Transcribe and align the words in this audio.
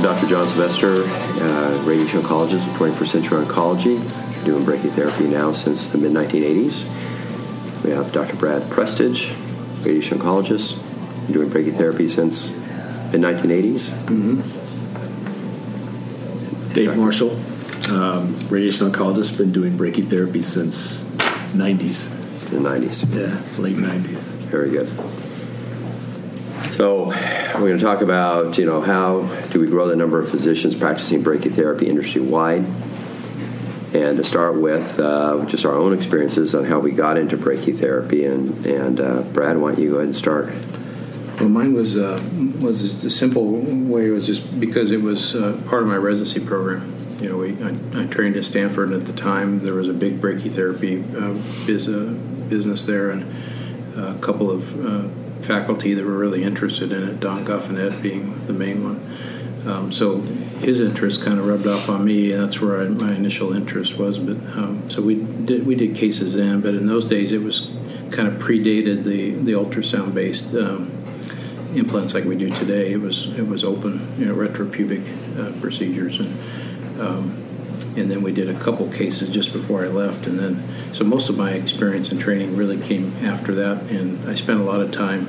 I'm 0.00 0.06
Dr. 0.06 0.28
John 0.28 0.48
Sylvester, 0.48 0.94
uh, 1.04 1.84
radiation 1.84 2.22
oncologist 2.22 2.64
with 2.66 2.74
21st 2.96 3.06
Century 3.06 3.44
Oncology, 3.44 3.98
doing 4.46 4.64
brachytherapy 4.64 5.28
now 5.28 5.52
since 5.52 5.90
the 5.90 5.98
mid 5.98 6.12
1980s. 6.12 6.86
We 7.84 7.90
have 7.90 8.10
Dr. 8.10 8.34
Brad 8.36 8.62
Prestidge, 8.70 9.36
radiation 9.84 10.18
oncologist, 10.18 10.78
doing 11.30 11.50
brachytherapy 11.50 12.10
since 12.10 12.50
mid 13.12 13.20
1980s. 13.20 13.90
Mm-hmm. 14.06 14.40
Dave 16.72 16.96
Marshall, 16.96 17.32
um, 17.94 18.38
radiation 18.48 18.90
oncologist, 18.90 19.36
been 19.36 19.52
doing 19.52 19.74
brachytherapy 19.74 20.42
since 20.42 21.04
90s. 21.52 22.08
The 22.48 22.56
90s. 22.56 23.04
Yeah, 23.14 23.38
late 23.62 23.76
90s. 23.76 24.16
Very 24.48 24.70
good. 24.70 24.88
So 26.80 27.08
we're 27.08 27.58
going 27.58 27.76
to 27.76 27.84
talk 27.84 28.00
about, 28.00 28.56
you 28.56 28.64
know, 28.64 28.80
how 28.80 29.20
do 29.50 29.60
we 29.60 29.66
grow 29.66 29.86
the 29.86 29.96
number 29.96 30.18
of 30.18 30.30
physicians 30.30 30.74
practicing 30.74 31.22
brachytherapy 31.22 31.82
industry 31.82 32.22
wide, 32.22 32.64
and 33.92 34.16
to 34.16 34.24
start 34.24 34.58
with, 34.58 34.98
uh, 34.98 35.44
just 35.44 35.66
our 35.66 35.74
own 35.74 35.92
experiences 35.92 36.54
on 36.54 36.64
how 36.64 36.78
we 36.78 36.92
got 36.92 37.18
into 37.18 37.36
brachytherapy. 37.36 38.26
And, 38.26 38.64
and 38.64 38.98
uh, 38.98 39.20
Brad, 39.20 39.58
why 39.58 39.72
don't 39.72 39.82
you 39.82 39.90
go 39.90 39.96
ahead 39.96 40.06
and 40.06 40.16
start? 40.16 40.54
Well, 41.38 41.50
mine 41.50 41.74
was 41.74 41.98
uh, 41.98 42.18
was 42.60 43.02
the 43.02 43.10
simple 43.10 43.44
way 43.46 44.08
was 44.08 44.26
just 44.26 44.58
because 44.58 44.90
it 44.90 45.02
was 45.02 45.36
uh, 45.36 45.60
part 45.66 45.82
of 45.82 45.88
my 45.88 45.98
residency 45.98 46.40
program. 46.40 46.96
You 47.20 47.28
know, 47.28 47.36
we, 47.36 47.62
I, 47.62 48.04
I, 48.04 48.06
trained 48.06 48.36
at 48.36 48.46
Stanford, 48.46 48.88
and 48.88 49.02
at 49.02 49.06
the 49.06 49.20
time 49.20 49.60
there 49.60 49.74
was 49.74 49.88
a 49.88 49.92
big 49.92 50.18
brachytherapy 50.18 51.04
uh, 51.14 51.66
biz, 51.66 51.90
uh, 51.90 52.14
business 52.48 52.86
there, 52.86 53.10
and 53.10 53.30
a 53.98 54.18
couple 54.22 54.50
of 54.50 55.19
faculty 55.42 55.94
that 55.94 56.04
were 56.04 56.18
really 56.18 56.42
interested 56.42 56.92
in 56.92 57.02
it, 57.08 57.20
Don 57.20 57.44
Goffinet 57.44 58.02
being 58.02 58.46
the 58.46 58.52
main 58.52 58.84
one. 58.84 59.16
Um, 59.66 59.92
so 59.92 60.20
his 60.60 60.80
interest 60.80 61.22
kind 61.22 61.38
of 61.38 61.46
rubbed 61.46 61.66
off 61.66 61.88
on 61.88 62.04
me, 62.04 62.32
and 62.32 62.42
that's 62.42 62.60
where 62.60 62.80
I, 62.80 62.88
my 62.88 63.14
initial 63.14 63.52
interest 63.52 63.98
was. 63.98 64.18
But 64.18 64.36
um, 64.56 64.88
so 64.88 65.02
we 65.02 65.16
did 65.16 65.66
we 65.66 65.74
did 65.74 65.94
cases 65.94 66.34
then, 66.34 66.60
but 66.60 66.74
in 66.74 66.86
those 66.86 67.04
days 67.04 67.32
it 67.32 67.42
was 67.42 67.70
kind 68.10 68.28
of 68.28 68.34
predated 68.34 69.04
the 69.04 69.30
the 69.30 69.52
ultrasound 69.52 70.14
based 70.14 70.54
um, 70.54 70.90
implants 71.74 72.14
like 72.14 72.24
we 72.24 72.36
do 72.36 72.50
today. 72.54 72.92
It 72.92 73.00
was 73.00 73.26
it 73.38 73.46
was 73.46 73.64
open, 73.64 74.06
you 74.18 74.26
know, 74.26 74.34
retropubic 74.34 75.02
uh, 75.38 75.60
procedures, 75.60 76.20
and 76.20 77.00
um, 77.00 77.42
and 77.96 78.10
then 78.10 78.22
we 78.22 78.32
did 78.32 78.48
a 78.48 78.58
couple 78.58 78.90
cases 78.90 79.28
just 79.28 79.52
before 79.52 79.84
I 79.84 79.88
left, 79.88 80.26
and 80.26 80.38
then 80.38 80.62
so 80.92 81.04
most 81.04 81.28
of 81.28 81.36
my 81.36 81.52
experience 81.52 82.10
and 82.10 82.20
training 82.20 82.56
really 82.56 82.78
came 82.80 83.12
after 83.24 83.54
that, 83.56 83.82
and 83.90 84.28
I 84.28 84.34
spent 84.34 84.60
a 84.60 84.64
lot 84.64 84.80
of 84.80 84.92
time 84.92 85.26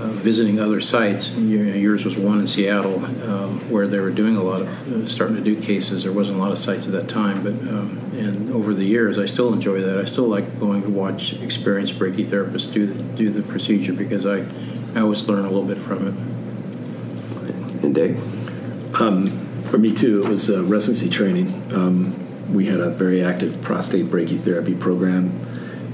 uh, 0.00 0.08
visiting 0.08 0.58
other 0.58 0.80
sites. 0.80 1.32
You 1.32 1.64
know, 1.64 1.74
yours 1.74 2.04
was 2.04 2.16
one 2.16 2.40
in 2.40 2.46
Seattle 2.46 3.04
um, 3.28 3.70
where 3.70 3.86
they 3.86 3.98
were 3.98 4.10
doing 4.10 4.36
a 4.36 4.42
lot 4.42 4.62
of 4.62 4.92
uh, 4.92 5.06
starting 5.06 5.36
to 5.36 5.42
do 5.42 5.60
cases. 5.60 6.04
There 6.04 6.12
wasn't 6.12 6.38
a 6.38 6.40
lot 6.40 6.52
of 6.52 6.58
sites 6.58 6.86
at 6.86 6.92
that 6.92 7.08
time, 7.08 7.42
but 7.42 7.52
um, 7.68 7.98
and 8.14 8.50
over 8.52 8.72
the 8.72 8.84
years, 8.84 9.18
I 9.18 9.26
still 9.26 9.52
enjoy 9.52 9.82
that. 9.82 9.98
I 9.98 10.04
still 10.04 10.26
like 10.26 10.58
going 10.58 10.82
to 10.82 10.88
watch 10.88 11.34
experienced 11.42 11.98
brachytherapists 11.98 12.72
do 12.72 12.86
the, 12.86 13.02
do 13.16 13.30
the 13.30 13.42
procedure 13.42 13.92
because 13.92 14.24
I 14.24 14.46
I 14.94 15.00
always 15.00 15.28
learn 15.28 15.44
a 15.44 15.50
little 15.50 15.64
bit 15.64 15.78
from 15.78 16.08
it. 16.08 16.14
And 17.84 17.94
Dave. 17.94 18.18
Um, 19.00 19.26
for 19.70 19.78
me 19.78 19.94
too, 19.94 20.24
it 20.24 20.28
was 20.28 20.50
uh, 20.50 20.64
residency 20.64 21.08
training. 21.08 21.72
Um, 21.72 22.52
we 22.52 22.66
had 22.66 22.80
a 22.80 22.90
very 22.90 23.22
active 23.22 23.62
prostate 23.62 24.06
brachytherapy 24.06 24.78
program 24.78 25.46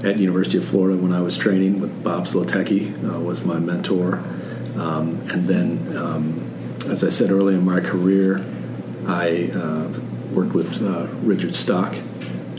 at 0.03 0.17
University 0.17 0.57
of 0.57 0.65
Florida 0.65 0.97
when 0.97 1.13
I 1.13 1.21
was 1.21 1.37
training 1.37 1.79
with 1.79 2.03
Bob 2.03 2.25
Zlotecki 2.25 2.91
uh, 3.07 3.19
was 3.19 3.43
my 3.43 3.59
mentor, 3.59 4.23
um, 4.77 5.21
and 5.29 5.47
then 5.47 5.95
um, 5.95 6.39
as 6.89 7.03
I 7.03 7.09
said 7.09 7.29
earlier 7.29 7.57
in 7.57 7.65
my 7.65 7.79
career, 7.79 8.43
I 9.05 9.51
uh, 9.53 9.87
worked 10.31 10.53
with 10.53 10.81
uh, 10.81 11.07
Richard 11.21 11.55
Stock 11.55 11.95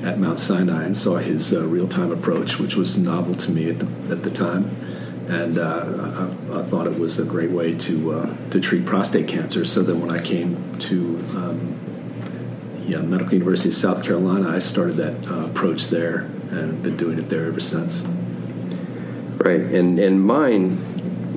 at 0.02 0.20
Mount 0.20 0.38
Sinai 0.38 0.84
and 0.84 0.96
saw 0.96 1.16
his 1.16 1.52
uh, 1.52 1.66
real 1.66 1.88
time 1.88 2.12
approach, 2.12 2.60
which 2.60 2.76
was 2.76 2.96
novel 2.96 3.34
to 3.34 3.50
me 3.50 3.68
at 3.68 3.80
the 3.80 3.86
at 4.12 4.22
the 4.22 4.30
time 4.30 4.87
and 5.28 5.58
uh, 5.58 6.28
I, 6.52 6.60
I, 6.60 6.62
thought 6.62 6.86
it 6.86 6.98
was 6.98 7.18
a 7.18 7.24
great 7.24 7.50
way 7.50 7.74
to 7.74 8.12
uh, 8.12 8.50
to 8.50 8.60
treat 8.60 8.86
prostate 8.86 9.28
cancer. 9.28 9.64
So 9.64 9.82
then, 9.82 10.00
when 10.00 10.10
I 10.10 10.18
came 10.18 10.78
to 10.78 11.16
um, 11.36 11.78
the 12.86 13.02
Medical 13.02 13.34
University 13.34 13.68
of 13.68 13.74
South 13.74 14.02
Carolina, 14.02 14.48
I 14.48 14.58
started 14.58 14.96
that 14.96 15.30
uh, 15.30 15.46
approach 15.46 15.88
there 15.88 16.20
and 16.50 16.82
been 16.82 16.96
doing 16.96 17.18
it 17.18 17.28
there 17.28 17.44
ever 17.44 17.60
since. 17.60 18.04
Right, 19.36 19.60
and 19.60 19.98
and 19.98 20.24
mine 20.24 20.78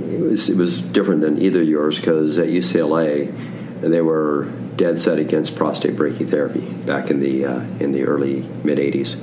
it 0.10 0.20
was 0.22 0.50
it 0.50 0.56
was 0.56 0.82
different 0.82 1.22
than 1.22 1.42
either 1.42 1.62
yours 1.62 1.98
because 2.00 2.40
at 2.40 2.48
UCLA 2.48 3.82
they 3.82 4.02
were 4.02 4.46
dead 4.76 5.00
set 5.00 5.20
against 5.20 5.56
prostate 5.56 5.96
brachytherapy 5.96 6.86
back 6.86 7.10
in 7.10 7.20
the 7.20 7.46
uh, 7.46 7.60
in 7.80 7.92
the 7.92 8.06
early 8.06 8.42
mid 8.64 8.78
'80s, 8.78 9.22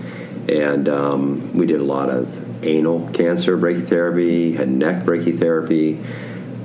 and 0.48 0.88
um, 0.88 1.54
we 1.54 1.64
did 1.64 1.80
a 1.80 1.84
lot 1.84 2.10
of 2.10 2.47
anal 2.62 3.08
cancer 3.10 3.56
brachytherapy, 3.56 4.56
had 4.56 4.68
neck 4.68 5.04
brachytherapy, 5.04 6.04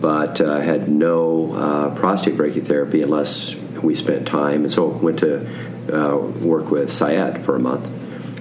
but 0.01 0.41
uh, 0.41 0.59
had 0.59 0.89
no 0.89 1.53
uh, 1.53 1.95
prostate 1.95 2.35
brachytherapy 2.35 3.03
unless 3.03 3.55
we 3.81 3.95
spent 3.95 4.27
time. 4.27 4.61
And 4.61 4.71
so 4.71 4.87
went 4.87 5.19
to 5.19 5.47
uh, 5.93 6.17
work 6.17 6.69
with 6.71 6.91
Syed 6.91 7.45
for 7.45 7.55
a 7.55 7.59
month. 7.59 7.89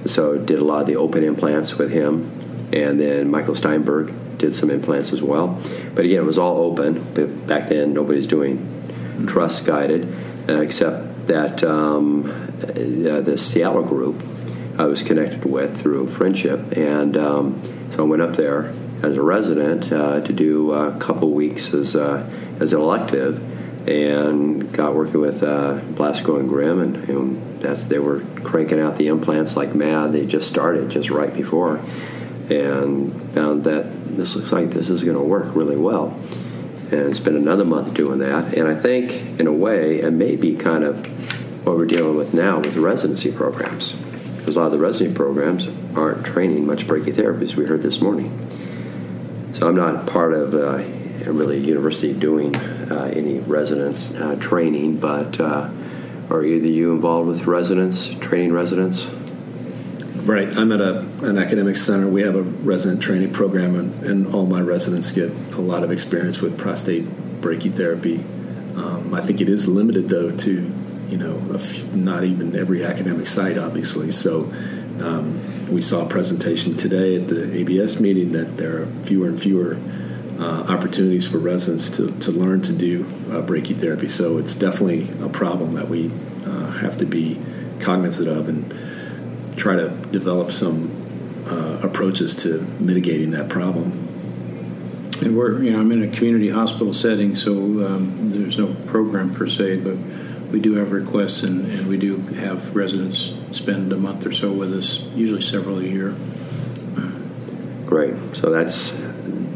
So 0.08 0.38
did 0.38 0.58
a 0.58 0.64
lot 0.64 0.80
of 0.80 0.86
the 0.86 0.96
open 0.96 1.22
implants 1.22 1.78
with 1.78 1.92
him, 1.92 2.68
and 2.72 2.98
then 2.98 3.30
Michael 3.30 3.54
Steinberg 3.54 4.12
did 4.38 4.54
some 4.54 4.70
implants 4.70 5.12
as 5.12 5.22
well. 5.22 5.60
But 5.94 6.04
again, 6.04 6.18
it 6.18 6.26
was 6.26 6.38
all 6.38 6.58
open. 6.58 7.12
But 7.14 7.46
back 7.46 7.68
then, 7.68 7.92
nobody's 7.92 8.26
doing 8.26 9.26
TRUS 9.26 9.60
guided, 9.60 10.12
uh, 10.48 10.60
except 10.60 11.28
that 11.28 11.62
um, 11.62 12.28
uh, 12.62 13.20
the 13.20 13.38
Seattle 13.38 13.84
group 13.84 14.20
I 14.78 14.86
was 14.86 15.02
connected 15.02 15.44
with 15.44 15.80
through 15.80 16.08
friendship, 16.10 16.76
and 16.76 17.16
um, 17.16 17.62
so 17.92 18.04
I 18.04 18.06
went 18.06 18.22
up 18.22 18.36
there 18.36 18.72
as 19.02 19.16
a 19.16 19.22
resident 19.22 19.92
uh, 19.92 20.20
to 20.20 20.32
do 20.32 20.72
a 20.72 20.96
couple 20.98 21.30
weeks 21.30 21.74
as 21.74 21.94
uh, 21.94 22.28
as 22.58 22.72
an 22.72 22.80
elective, 22.80 23.88
and 23.88 24.72
got 24.72 24.94
working 24.94 25.20
with 25.20 25.42
uh, 25.42 25.80
Blasko 25.80 26.40
and 26.40 26.48
Grimm, 26.48 26.80
and 26.80 27.08
know, 27.08 27.58
that's 27.58 27.84
they 27.84 27.98
were 27.98 28.20
cranking 28.44 28.80
out 28.80 28.96
the 28.96 29.08
implants 29.08 29.56
like 29.56 29.74
mad. 29.74 30.12
They 30.12 30.24
just 30.24 30.48
started 30.48 30.88
just 30.88 31.10
right 31.10 31.34
before, 31.34 31.76
and 32.48 33.34
found 33.34 33.64
that 33.64 34.16
this 34.16 34.34
looks 34.34 34.52
like 34.52 34.70
this 34.70 34.88
is 34.88 35.04
going 35.04 35.18
to 35.18 35.22
work 35.22 35.54
really 35.54 35.76
well. 35.76 36.18
And 36.90 37.16
spent 37.16 37.36
another 37.36 37.64
month 37.64 37.94
doing 37.94 38.18
that, 38.20 38.54
and 38.54 38.68
I 38.68 38.74
think 38.74 39.38
in 39.38 39.46
a 39.46 39.52
way 39.52 40.00
it 40.00 40.12
may 40.12 40.36
be 40.36 40.54
kind 40.54 40.84
of 40.84 41.06
what 41.66 41.76
we're 41.76 41.86
dealing 41.86 42.16
with 42.16 42.34
now 42.34 42.58
with 42.58 42.76
residency 42.76 43.32
programs 43.32 43.96
because 44.42 44.56
a 44.56 44.58
lot 44.58 44.66
of 44.66 44.72
the 44.72 44.78
residency 44.80 45.14
programs 45.14 45.68
aren't 45.96 46.26
training 46.26 46.66
much 46.66 46.88
brachytherapy, 46.88 47.42
as 47.42 47.54
we 47.54 47.64
heard 47.64 47.80
this 47.80 48.00
morning. 48.00 48.28
So 49.52 49.68
I'm 49.68 49.76
not 49.76 50.04
part 50.08 50.32
of 50.32 50.52
uh, 50.52 50.82
really 51.30 51.60
university 51.60 52.12
doing 52.12 52.56
uh, 52.56 53.12
any 53.14 53.38
residence 53.38 54.10
uh, 54.10 54.34
training, 54.40 54.96
but 54.96 55.38
uh, 55.38 55.70
are 56.28 56.44
either 56.44 56.66
you 56.66 56.90
involved 56.92 57.28
with 57.28 57.46
residents, 57.46 58.08
training 58.08 58.52
residents? 58.52 59.08
Right. 60.24 60.48
I'm 60.56 60.72
at 60.72 60.80
a, 60.80 60.98
an 61.22 61.38
academic 61.38 61.76
center. 61.76 62.08
We 62.08 62.22
have 62.22 62.34
a 62.34 62.42
resident 62.42 63.00
training 63.00 63.32
program, 63.32 63.76
and, 63.76 64.02
and 64.02 64.34
all 64.34 64.46
my 64.46 64.60
residents 64.60 65.12
get 65.12 65.30
a 65.52 65.60
lot 65.60 65.84
of 65.84 65.92
experience 65.92 66.40
with 66.40 66.58
prostate 66.58 67.04
brachytherapy. 67.40 68.24
Um, 68.76 69.14
I 69.14 69.20
think 69.20 69.40
it 69.40 69.48
is 69.48 69.68
limited, 69.68 70.08
though, 70.08 70.32
to 70.32 70.72
you 71.12 71.18
know, 71.18 71.36
not 71.92 72.24
even 72.24 72.56
every 72.56 72.82
academic 72.82 73.26
site, 73.26 73.58
obviously. 73.58 74.10
So 74.10 74.50
um, 75.02 75.70
we 75.70 75.82
saw 75.82 76.06
a 76.06 76.08
presentation 76.08 76.72
today 76.74 77.16
at 77.16 77.28
the 77.28 77.54
ABS 77.54 78.00
meeting 78.00 78.32
that 78.32 78.56
there 78.56 78.82
are 78.82 78.86
fewer 79.04 79.28
and 79.28 79.40
fewer 79.40 79.76
uh, 80.40 80.62
opportunities 80.70 81.28
for 81.28 81.36
residents 81.36 81.90
to, 81.98 82.10
to 82.20 82.32
learn 82.32 82.62
to 82.62 82.72
do 82.72 83.04
uh, 83.28 83.42
brachytherapy. 83.42 84.08
So 84.08 84.38
it's 84.38 84.54
definitely 84.54 85.10
a 85.22 85.28
problem 85.28 85.74
that 85.74 85.90
we 85.90 86.10
uh, 86.46 86.70
have 86.78 86.96
to 86.96 87.04
be 87.04 87.38
cognizant 87.78 88.28
of 88.28 88.48
and 88.48 88.74
try 89.58 89.76
to 89.76 89.90
develop 90.12 90.50
some 90.50 91.44
uh, 91.46 91.80
approaches 91.82 92.34
to 92.36 92.62
mitigating 92.80 93.32
that 93.32 93.50
problem. 93.50 94.08
And 95.20 95.36
we're, 95.36 95.62
you 95.62 95.72
know, 95.72 95.80
I'm 95.80 95.92
in 95.92 96.02
a 96.02 96.08
community 96.08 96.48
hospital 96.48 96.94
setting, 96.94 97.36
so 97.36 97.52
um, 97.86 98.30
there's 98.32 98.56
no 98.56 98.74
program 98.86 99.32
per 99.34 99.46
se, 99.46 99.76
but 99.76 99.96
we 100.52 100.60
do 100.60 100.74
have 100.74 100.92
requests, 100.92 101.42
and, 101.42 101.66
and 101.72 101.88
we 101.88 101.96
do 101.96 102.18
have 102.18 102.76
residents 102.76 103.32
spend 103.50 103.92
a 103.92 103.96
month 103.96 104.26
or 104.26 104.32
so 104.32 104.52
with 104.52 104.72
us, 104.72 105.00
usually 105.16 105.40
several 105.40 105.78
a 105.78 105.82
year. 105.82 106.14
Great. 107.86 108.14
So 108.34 108.50
that's 108.50 108.90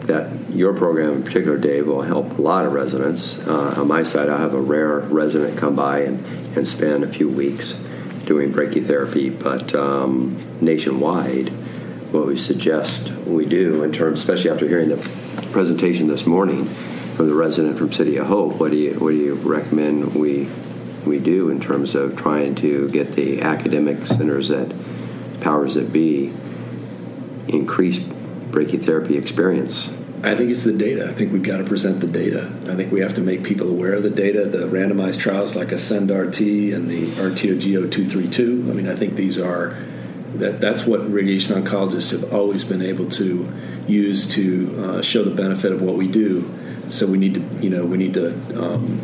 that. 0.06 0.32
Your 0.50 0.75
program 0.75 1.12
in 1.12 1.22
particular, 1.22 1.58
Dave, 1.58 1.87
will 1.87 2.02
help 2.02 2.38
a 2.38 2.43
lot 2.43 2.64
of 2.64 2.72
residents. 2.72 3.38
Uh, 3.46 3.75
on 3.78 3.88
my 3.88 4.02
side, 4.02 4.31
I 4.31 4.38
have 4.38 4.54
a 4.54 4.60
rare 4.60 5.00
resident 5.00 5.58
come 5.58 5.76
by 5.76 6.00
and, 6.00 6.25
and 6.56 6.66
spend 6.66 7.04
a 7.04 7.08
few 7.08 7.28
weeks 7.28 7.72
doing 8.25 8.52
brachytherapy, 8.52 9.43
but 9.43 9.75
um, 9.75 10.37
nationwide, 10.60 11.48
what 12.12 12.26
we 12.26 12.37
suggest 12.37 13.10
we 13.26 13.44
do 13.44 13.82
in 13.82 13.93
terms, 13.93 14.19
especially 14.20 14.50
after 14.50 14.66
hearing 14.66 14.88
the 14.88 14.96
presentation 15.52 16.08
this 16.08 16.26
morning, 16.26 16.64
from 17.16 17.28
the 17.28 17.34
resident 17.34 17.78
from 17.78 17.90
City 17.90 18.16
of 18.16 18.26
Hope, 18.26 18.60
what 18.60 18.70
do 18.70 18.76
you 18.76 18.93
what 18.98 19.10
do 19.10 19.16
you 19.16 19.34
recommend 19.34 20.14
we 20.14 20.48
we 21.06 21.19
do 21.19 21.50
in 21.50 21.61
terms 21.61 21.94
of 21.94 22.17
trying 22.17 22.55
to 22.56 22.88
get 22.91 23.12
the 23.12 23.43
academic 23.43 24.06
centers 24.06 24.49
that 24.49 24.75
powers 25.41 25.75
that 25.75 25.93
be 25.93 26.32
increase 27.49 27.99
brachytherapy 27.99 29.17
experience? 29.17 29.93
I 30.23 30.35
think 30.35 30.50
it's 30.50 30.64
the 30.64 30.73
data. 30.73 31.08
I 31.08 31.12
think 31.12 31.32
we've 31.32 31.43
got 31.43 31.58
to 31.58 31.64
present 31.64 32.00
the 32.00 32.06
data. 32.06 32.50
I 32.69 32.75
think 32.75 32.91
we 32.91 33.00
have 33.00 33.14
to 33.14 33.20
make 33.20 33.44
people 33.44 33.69
aware 33.69 33.93
of 33.93 34.03
the 34.03 34.11
data, 34.11 34.47
the 34.47 34.67
randomized 34.67 35.20
trials 35.20 35.55
like 35.55 35.73
Ascend 35.73 36.11
RT 36.11 36.41
and 36.41 36.91
the 36.91 37.06
RTOG 37.12 37.61
232 37.61 38.67
I 38.69 38.75
mean, 38.75 38.88
I 38.88 38.97
think 38.97 39.14
these 39.14 39.38
are 39.38 39.76
that 40.35 40.61
that's 40.61 40.87
what 40.87 41.11
radiation 41.11 41.62
oncologists 41.62 42.11
have 42.11 42.32
always 42.32 42.64
been 42.64 42.82
able 42.82 43.08
to 43.11 43.50
use 43.87 44.26
to 44.35 44.85
uh, 44.85 45.03
show 45.03 45.23
the 45.23 45.31
benefit 45.31 45.73
of 45.73 45.81
what 45.81 45.97
we 45.97 46.08
do. 46.08 46.53
So 46.88 47.06
we 47.06 47.19
need 47.19 47.35
to, 47.35 47.41
you 47.62 47.70
know, 47.70 47.85
we 47.85 47.97
need 47.97 48.14
to 48.14 48.35
um, 48.62 49.00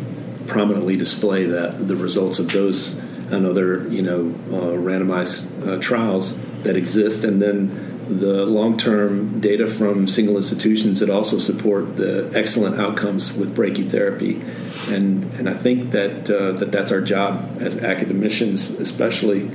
prominently 0.47 0.95
display 0.95 1.45
that 1.45 1.87
the 1.87 1.95
results 1.95 2.39
of 2.39 2.51
those 2.51 2.97
and 3.31 3.45
other, 3.45 3.87
you 3.87 4.01
know, 4.01 4.33
uh, 4.51 4.75
randomized 4.77 5.67
uh, 5.67 5.79
trials 5.81 6.37
that 6.63 6.75
exist, 6.75 7.23
and 7.23 7.41
then 7.41 7.89
the 8.07 8.45
long-term 8.45 9.39
data 9.39 9.67
from 9.67 10.07
single 10.07 10.35
institutions 10.37 10.99
that 10.99 11.09
also 11.09 11.37
support 11.37 11.95
the 11.97 12.31
excellent 12.35 12.79
outcomes 12.79 13.33
with 13.33 13.55
brachytherapy, 13.55 14.43
and 14.89 15.23
and 15.35 15.49
I 15.49 15.53
think 15.53 15.91
that 15.91 16.29
uh, 16.29 16.51
that 16.53 16.71
that's 16.71 16.91
our 16.91 17.01
job 17.01 17.57
as 17.59 17.81
academicians, 17.81 18.69
especially 18.71 19.49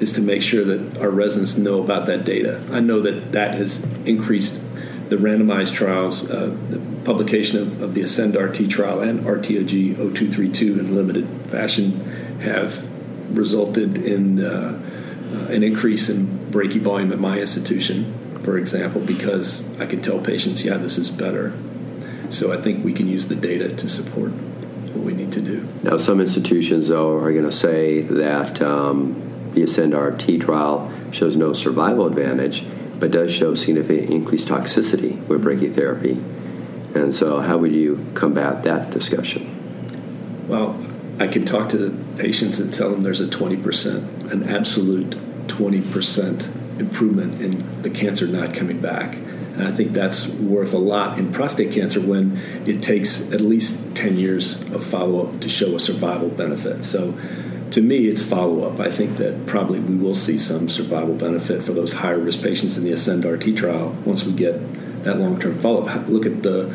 is 0.00 0.12
to 0.12 0.20
make 0.20 0.42
sure 0.42 0.64
that 0.64 0.98
our 0.98 1.10
residents 1.10 1.56
know 1.56 1.82
about 1.82 2.06
that 2.06 2.24
data. 2.24 2.60
I 2.72 2.80
know 2.80 3.00
that 3.00 3.32
that 3.32 3.54
has 3.54 3.84
increased 4.04 4.60
the 5.08 5.16
randomized 5.16 5.72
trials, 5.74 6.28
uh, 6.28 6.56
publication 7.04 7.58
of, 7.58 7.82
of, 7.82 7.94
the 7.94 8.02
Ascend 8.02 8.36
RT 8.36 8.68
trial 8.70 9.00
and 9.00 9.20
RTOG 9.20 9.96
0232 9.96 10.78
in 10.78 10.94
limited 10.94 11.26
fashion 11.50 12.00
have 12.40 12.88
resulted 13.36 13.98
in 13.98 14.44
uh, 14.44 14.80
uh, 15.34 15.52
an 15.52 15.62
increase 15.62 16.08
in 16.08 16.26
brachy 16.50 16.80
volume 16.80 17.12
at 17.12 17.18
my 17.18 17.38
institution, 17.38 18.12
for 18.42 18.56
example, 18.58 19.00
because 19.00 19.68
I 19.78 19.86
can 19.86 20.02
tell 20.02 20.20
patients, 20.20 20.64
yeah, 20.64 20.76
this 20.76 20.98
is 20.98 21.10
better. 21.10 21.54
So 22.30 22.52
I 22.52 22.60
think 22.60 22.84
we 22.84 22.92
can 22.92 23.08
use 23.08 23.26
the 23.28 23.34
data 23.34 23.74
to 23.74 23.88
support 23.88 24.32
what 24.32 25.04
we 25.04 25.12
need 25.12 25.32
to 25.32 25.40
do. 25.40 25.68
Now, 25.82 25.98
some 25.98 26.20
institutions, 26.20 26.88
though, 26.88 27.16
are 27.16 27.32
going 27.32 27.44
to 27.44 27.52
say 27.52 28.02
that 28.02 28.60
um, 28.62 29.50
the 29.52 29.62
Ascend 29.62 29.94
RT 29.94 30.40
trial 30.40 30.90
shows 31.12 31.36
no 31.36 31.52
survival 31.52 32.06
advantage, 32.06 32.64
but 32.98 33.10
does 33.10 33.32
show 33.32 33.54
significant 33.54 34.10
increased 34.10 34.48
toxicity 34.48 35.24
with 35.26 35.44
brachytherapy. 35.44 36.22
And 36.94 37.14
so, 37.14 37.40
how 37.40 37.58
would 37.58 37.72
you 37.72 38.06
combat 38.14 38.62
that 38.64 38.90
discussion? 38.90 39.50
Well, 40.48 40.78
I 41.18 41.26
can 41.26 41.44
talk 41.44 41.68
to 41.70 41.76
the 41.78 42.16
patients 42.16 42.58
and 42.58 42.72
tell 42.72 42.90
them 42.90 43.02
there's 43.02 43.20
a 43.20 43.26
20%, 43.26 44.32
an 44.32 44.48
absolute 44.48 45.10
20% 45.48 46.80
improvement 46.80 47.40
in 47.40 47.82
the 47.82 47.90
cancer 47.90 48.26
not 48.26 48.54
coming 48.54 48.80
back. 48.80 49.14
And 49.14 49.68
I 49.68 49.70
think 49.70 49.92
that's 49.92 50.26
worth 50.26 50.74
a 50.74 50.78
lot 50.78 51.18
in 51.18 51.32
prostate 51.32 51.72
cancer 51.72 52.00
when 52.00 52.36
it 52.66 52.82
takes 52.82 53.30
at 53.32 53.40
least 53.40 53.94
10 53.94 54.16
years 54.16 54.60
of 54.72 54.84
follow 54.84 55.28
up 55.28 55.40
to 55.40 55.48
show 55.48 55.76
a 55.76 55.78
survival 55.80 56.28
benefit. 56.28 56.84
So 56.84 57.16
to 57.70 57.80
me, 57.80 58.08
it's 58.08 58.22
follow 58.22 58.68
up. 58.68 58.80
I 58.80 58.90
think 58.90 59.16
that 59.18 59.46
probably 59.46 59.78
we 59.78 59.96
will 59.96 60.14
see 60.14 60.38
some 60.38 60.68
survival 60.68 61.14
benefit 61.14 61.62
for 61.62 61.72
those 61.72 61.92
higher 61.92 62.18
risk 62.18 62.42
patients 62.42 62.76
in 62.76 62.84
the 62.84 62.92
Ascend 62.92 63.24
RT 63.24 63.56
trial 63.56 63.96
once 64.04 64.24
we 64.24 64.32
get 64.32 64.60
that 65.04 65.18
long 65.18 65.40
term 65.40 65.58
follow 65.60 65.86
up. 65.86 66.08
Look 66.08 66.26
at 66.26 66.42
the 66.42 66.74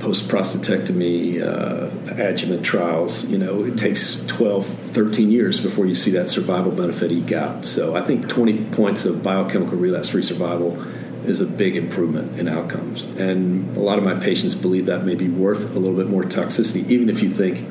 post 0.00 0.28
prostatectomy 0.28 1.42
uh, 1.42 2.22
adjuvant 2.22 2.64
trials. 2.64 3.24
You 3.24 3.38
know, 3.38 3.64
it 3.64 3.76
takes 3.76 4.24
12, 4.26 4.66
13 4.66 5.30
years 5.30 5.60
before 5.60 5.86
you 5.86 5.94
see 5.94 6.12
that 6.12 6.28
survival 6.28 6.72
benefit 6.72 7.12
eke 7.12 7.32
out. 7.32 7.66
So 7.66 7.96
I 7.96 8.02
think 8.02 8.28
20 8.28 8.66
points 8.66 9.04
of 9.04 9.22
biochemical 9.22 9.76
relapse 9.76 10.08
free 10.08 10.22
survival 10.22 10.80
is 11.24 11.40
a 11.40 11.46
big 11.46 11.76
improvement 11.76 12.38
in 12.38 12.48
outcomes. 12.48 13.04
And 13.04 13.76
a 13.76 13.80
lot 13.80 13.98
of 13.98 14.04
my 14.04 14.14
patients 14.14 14.54
believe 14.54 14.86
that 14.86 15.04
may 15.04 15.14
be 15.14 15.28
worth 15.28 15.74
a 15.74 15.78
little 15.78 15.96
bit 15.96 16.08
more 16.08 16.22
toxicity, 16.22 16.88
even 16.88 17.08
if 17.08 17.22
you 17.22 17.34
think 17.34 17.66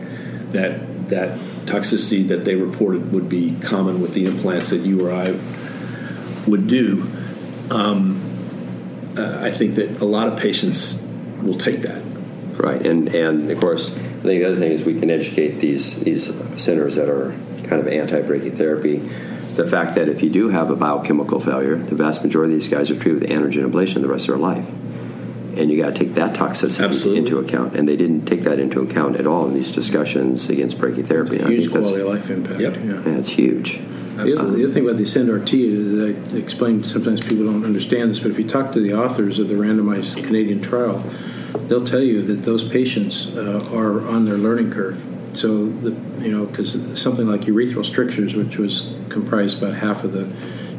that 0.52 1.10
that 1.10 1.40
toxicity 1.66 2.28
that 2.28 2.46
they 2.46 2.56
reported 2.56 3.12
would 3.12 3.30
be 3.30 3.58
common 3.62 4.02
with 4.02 4.14
the 4.14 4.26
implants 4.26 4.70
that 4.70 4.82
you 4.82 5.08
or 5.08 5.12
I 5.12 5.32
would 6.48 6.68
do. 6.68 7.10
Um, 7.72 8.27
uh, 9.18 9.40
I 9.42 9.52
think 9.52 9.76
that 9.76 10.02
a 10.02 10.06
lot 10.06 10.28
of 10.28 10.40
patients 10.40 11.02
will 11.42 11.58
take 11.58 11.78
that. 11.78 12.04
Right, 12.58 12.86
and 12.86 13.14
and 13.14 13.52
of 13.52 13.60
course, 13.60 13.92
I 13.92 14.00
think 14.00 14.24
the 14.24 14.46
other 14.46 14.58
thing 14.58 14.72
is 14.72 14.84
we 14.84 15.00
can 15.00 15.12
educate 15.12 15.60
these 15.60 16.00
these 16.00 16.34
centers 16.56 16.96
that 16.96 17.10
are 17.10 17.32
kind 17.64 17.82
of 17.82 17.88
anti-brachytherapy. 17.88 19.56
The 19.56 19.68
fact 19.68 19.96
that 19.96 20.08
if 20.08 20.22
you 20.22 20.30
do 20.30 20.50
have 20.50 20.70
a 20.70 20.76
biochemical 20.76 21.40
failure, 21.40 21.78
the 21.78 21.96
vast 21.96 22.24
majority 22.24 22.54
of 22.54 22.60
these 22.60 22.70
guys 22.70 22.92
are 22.92 23.00
treated 23.00 23.22
with 23.22 23.30
androgen 23.30 23.70
ablation 23.70 24.02
the 24.02 24.08
rest 24.08 24.28
of 24.30 24.36
their 24.36 24.38
life 24.38 24.68
and 25.58 25.72
you 25.72 25.82
got 25.82 25.94
to 25.94 26.00
take 26.00 26.14
that 26.14 26.36
toxicity 26.36 26.86
Absolutely. 26.86 27.20
into 27.20 27.40
account. 27.40 27.76
And 27.76 27.88
they 27.88 27.96
didn't 27.96 28.26
take 28.26 28.44
that 28.44 28.60
into 28.60 28.82
account 28.82 29.18
at 29.18 29.26
all 29.26 29.48
in 29.48 29.54
these 29.54 29.72
discussions 29.72 30.50
against 30.50 30.78
brachytherapy. 30.78 31.46
huge 31.48 31.72
quality 31.72 32.02
of 32.02 32.08
life 32.08 32.30
impact. 32.30 32.60
Yep. 32.60 32.76
Yeah. 32.76 32.84
yeah, 32.84 33.18
it's 33.18 33.30
huge. 33.30 33.80
The 34.18 34.40
other, 34.40 34.52
the 34.52 34.64
other, 34.64 34.72
thing 34.72 34.84
about 34.84 34.98
the 34.98 35.04
Ascend 35.04 35.30
RT 35.30 35.54
is 35.54 36.34
I 36.34 36.38
explain 36.38 36.84
sometimes 36.84 37.22
people 37.22 37.46
don't 37.46 37.64
understand 37.64 38.10
this, 38.10 38.20
but 38.20 38.32
if 38.32 38.40
you 38.40 38.48
talk 38.48 38.72
to 38.74 38.80
the 38.80 38.94
authors 38.94 39.40
of 39.40 39.48
the 39.48 39.56
randomized 39.56 40.24
Canadian 40.24 40.62
trial, 40.62 41.04
they'll 41.68 41.86
tell 41.86 42.02
you 42.02 42.22
that 42.24 42.44
those 42.44 42.68
patients 42.68 43.28
uh, 43.36 43.70
are 43.72 44.08
on 44.08 44.26
their 44.26 44.38
learning 44.38 44.72
curve. 44.72 45.06
So 45.34 45.68
the 45.68 45.92
you 46.24 46.32
know 46.32 46.46
because 46.46 47.00
something 47.00 47.28
like 47.28 47.42
urethral 47.42 47.86
strictures, 47.86 48.36
which 48.36 48.58
was 48.58 48.96
comprised 49.10 49.60
about 49.60 49.76
half 49.76 50.04
of 50.04 50.14
the 50.14 50.26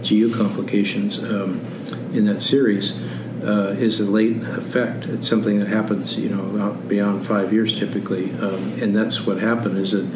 GU 0.03 0.35
complications 0.35 1.19
um, 1.23 1.61
in 2.13 2.25
that 2.27 2.43
series 2.43 2.99
uh, 3.43 3.77
is 3.79 4.01
a 4.01 4.05
late 4.05 4.43
effect. 4.43 5.07
It's 5.07 5.29
something 5.29 5.59
that 5.61 5.69
happens, 5.69 6.19
you 6.19 6.29
know, 6.29 6.73
beyond 6.89 7.27
five 7.27 7.53
years 7.53 7.79
typically, 7.79 8.33
um, 8.35 8.73
and 8.83 8.95
that's 8.95 9.27
what 9.27 9.39
happened. 9.39 9.79
Is 9.79 9.93
that 9.93 10.07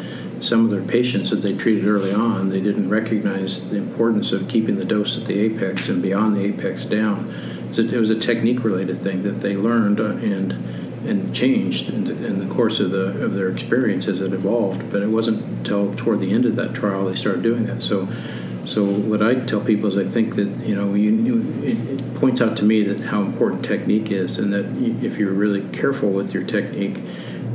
some 0.43 0.65
of 0.65 0.71
their 0.71 0.81
patients 0.81 1.29
that 1.29 1.37
they 1.37 1.55
treated 1.55 1.85
early 1.85 2.11
on, 2.11 2.49
they 2.49 2.61
didn't 2.61 2.89
recognize 2.89 3.69
the 3.69 3.77
importance 3.77 4.31
of 4.31 4.47
keeping 4.47 4.75
the 4.77 4.85
dose 4.85 5.17
at 5.17 5.25
the 5.25 5.39
apex 5.39 5.89
and 5.89 6.01
beyond 6.01 6.35
the 6.35 6.45
apex 6.45 6.85
down. 6.85 7.33
It 7.71 7.93
was 7.93 8.09
a 8.09 8.19
technique-related 8.19 8.97
thing 8.99 9.23
that 9.23 9.41
they 9.41 9.55
learned 9.55 9.99
uh, 9.99 10.17
and 10.17 10.53
and 11.05 11.35
changed 11.35 11.89
in 11.89 12.05
the, 12.05 12.25
in 12.25 12.39
the, 12.39 12.53
course 12.53 12.79
of 12.79 12.91
the 12.91 13.07
of 13.23 13.33
their 13.33 13.49
experience 13.49 14.07
as 14.07 14.21
it 14.21 14.31
evolved. 14.31 14.91
But 14.91 15.01
it 15.01 15.07
wasn't 15.07 15.43
until 15.43 15.93
toward 15.95 16.19
the 16.19 16.31
end 16.31 16.45
of 16.45 16.55
that 16.55 16.73
trial 16.73 17.05
they 17.05 17.15
started 17.15 17.41
doing 17.41 17.65
that. 17.65 17.81
So 17.81 18.07
so 18.65 18.85
what 18.85 19.21
I 19.21 19.35
tell 19.35 19.59
people 19.59 19.89
is 19.89 19.97
I 19.97 20.05
think 20.05 20.35
that 20.35 20.47
you 20.65 20.75
know 20.75 20.93
you, 20.93 21.61
it 21.63 22.15
points 22.15 22.41
out 22.41 22.55
to 22.57 22.63
me 22.63 22.83
that 22.83 23.07
how 23.07 23.21
important 23.21 23.65
technique 23.65 24.11
is, 24.11 24.37
and 24.37 24.53
that 24.53 24.65
if 25.03 25.17
you're 25.17 25.33
really 25.33 25.67
careful 25.69 26.09
with 26.09 26.33
your 26.33 26.43
technique, 26.43 26.99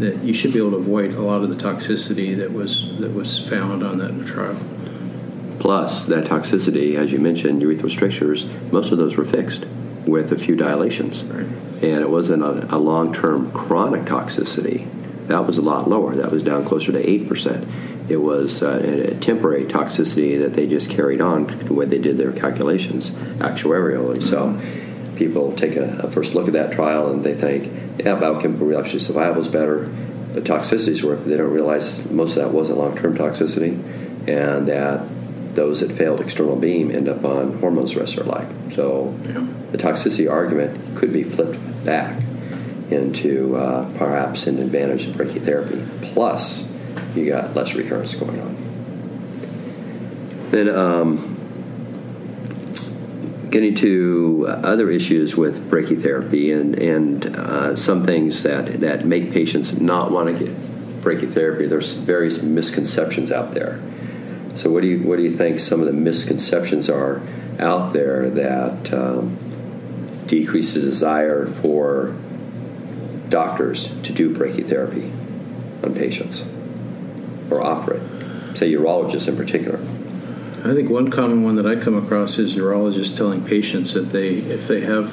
that 0.00 0.22
you 0.22 0.32
should 0.34 0.52
be 0.52 0.58
able 0.58 0.72
to 0.72 0.76
avoid 0.76 1.12
a 1.12 1.22
lot 1.22 1.42
of 1.42 1.50
the 1.50 1.56
toxicity 1.56 2.36
that 2.36 2.52
was 2.52 2.98
that 2.98 3.12
was 3.12 3.38
found 3.38 3.82
on 3.82 3.98
that 3.98 4.26
trial. 4.26 4.60
Plus, 5.58 6.04
that 6.04 6.24
toxicity, 6.24 6.94
as 6.94 7.12
you 7.12 7.18
mentioned, 7.18 7.62
urethral 7.62 7.90
strictures, 7.90 8.46
most 8.70 8.92
of 8.92 8.98
those 8.98 9.16
were 9.16 9.24
fixed 9.24 9.66
with 10.06 10.32
a 10.32 10.38
few 10.38 10.54
dilations, 10.54 11.24
right. 11.24 11.46
and 11.82 12.00
it 12.00 12.08
wasn't 12.08 12.42
a, 12.42 12.74
a 12.74 12.78
long-term 12.78 13.50
chronic 13.50 14.04
toxicity. 14.04 14.86
That 15.26 15.46
was 15.46 15.58
a 15.58 15.62
lot 15.62 15.88
lower. 15.88 16.14
That 16.14 16.30
was 16.30 16.42
down 16.42 16.64
closer 16.64 16.92
to 16.92 17.10
eight 17.10 17.28
percent 17.28 17.68
it 18.08 18.16
was 18.16 18.62
uh, 18.62 19.10
a 19.12 19.14
temporary 19.16 19.66
toxicity 19.66 20.38
that 20.38 20.54
they 20.54 20.66
just 20.66 20.88
carried 20.88 21.20
on 21.20 21.46
when 21.68 21.90
they 21.90 21.98
did 21.98 22.16
their 22.16 22.32
calculations 22.32 23.10
actuarially. 23.38 24.22
So 24.22 24.58
people 25.18 25.52
take 25.52 25.76
a, 25.76 25.98
a, 25.98 26.10
first 26.10 26.34
look 26.34 26.46
at 26.46 26.54
that 26.54 26.72
trial 26.72 27.10
and 27.10 27.24
they 27.24 27.34
think, 27.34 27.70
yeah, 27.98 28.14
biochemical 28.14 28.66
relapse 28.66 28.92
survival 28.92 29.42
is 29.42 29.48
better, 29.48 29.92
but 30.32 30.44
toxicities 30.44 31.02
were. 31.02 31.16
They 31.16 31.36
don't 31.36 31.52
realize 31.52 32.08
most 32.10 32.36
of 32.36 32.44
that 32.44 32.52
wasn't 32.52 32.78
long-term 32.78 33.18
toxicity, 33.18 33.72
and 34.28 34.68
that 34.68 35.06
those 35.54 35.80
that 35.80 35.90
failed 35.92 36.20
external 36.20 36.56
beam 36.56 36.90
end 36.90 37.08
up 37.08 37.24
on 37.24 37.58
hormones 37.58 37.94
the 37.94 38.00
rest 38.00 38.16
of 38.16 38.24
their 38.24 38.32
life. 38.32 38.74
So 38.74 39.18
yeah. 39.24 39.46
the 39.72 39.78
toxicity 39.78 40.30
argument 40.30 40.96
could 40.96 41.12
be 41.12 41.24
flipped 41.24 41.58
back 41.84 42.22
into 42.90 43.56
uh, 43.56 43.90
perhaps 43.98 44.46
an 44.46 44.58
advantage 44.58 45.06
of 45.06 45.14
brachytherapy. 45.14 46.12
Plus, 46.12 46.70
you 47.14 47.26
got 47.26 47.54
less 47.54 47.74
recurrence 47.74 48.14
going 48.14 48.40
on. 48.40 48.56
Then, 50.50 50.68
um, 50.70 51.37
getting 53.50 53.74
to 53.76 54.46
other 54.48 54.90
issues 54.90 55.36
with 55.36 55.70
brachytherapy 55.70 56.58
and 56.58 56.78
and 56.78 57.36
uh, 57.36 57.76
some 57.76 58.04
things 58.04 58.42
that 58.42 58.80
that 58.80 59.04
make 59.04 59.32
patients 59.32 59.72
not 59.72 60.10
want 60.10 60.38
to 60.38 60.44
get 60.44 60.54
brachytherapy. 61.02 61.68
There's 61.68 61.92
various 61.92 62.42
misconceptions 62.42 63.32
out 63.32 63.52
there. 63.52 63.80
So, 64.54 64.70
what 64.70 64.82
do 64.82 64.88
you 64.88 65.02
what 65.02 65.16
do 65.16 65.22
you 65.22 65.36
think 65.36 65.60
some 65.60 65.80
of 65.80 65.86
the 65.86 65.92
misconceptions 65.92 66.88
are 66.88 67.22
out 67.58 67.92
there 67.92 68.28
that 68.30 68.92
um, 68.92 69.36
decrease 70.26 70.74
the 70.74 70.80
desire 70.80 71.46
for 71.46 72.14
doctors 73.28 73.88
to 74.02 74.12
do 74.12 74.34
brachytherapy 74.34 75.12
on 75.84 75.94
patients 75.94 76.44
or 77.50 77.60
it? 77.92 78.02
Say 78.56 78.72
urologists 78.72 79.28
in 79.28 79.36
particular. 79.36 79.78
I 80.64 80.74
think 80.74 80.90
one 80.90 81.10
common 81.10 81.44
one 81.44 81.56
that 81.56 81.66
I 81.66 81.76
come 81.76 81.94
across 81.94 82.38
is 82.38 82.56
urologists 82.56 83.16
telling 83.16 83.44
patients 83.44 83.94
that 83.94 84.10
they, 84.10 84.34
if 84.34 84.66
they 84.66 84.80
have 84.80 85.06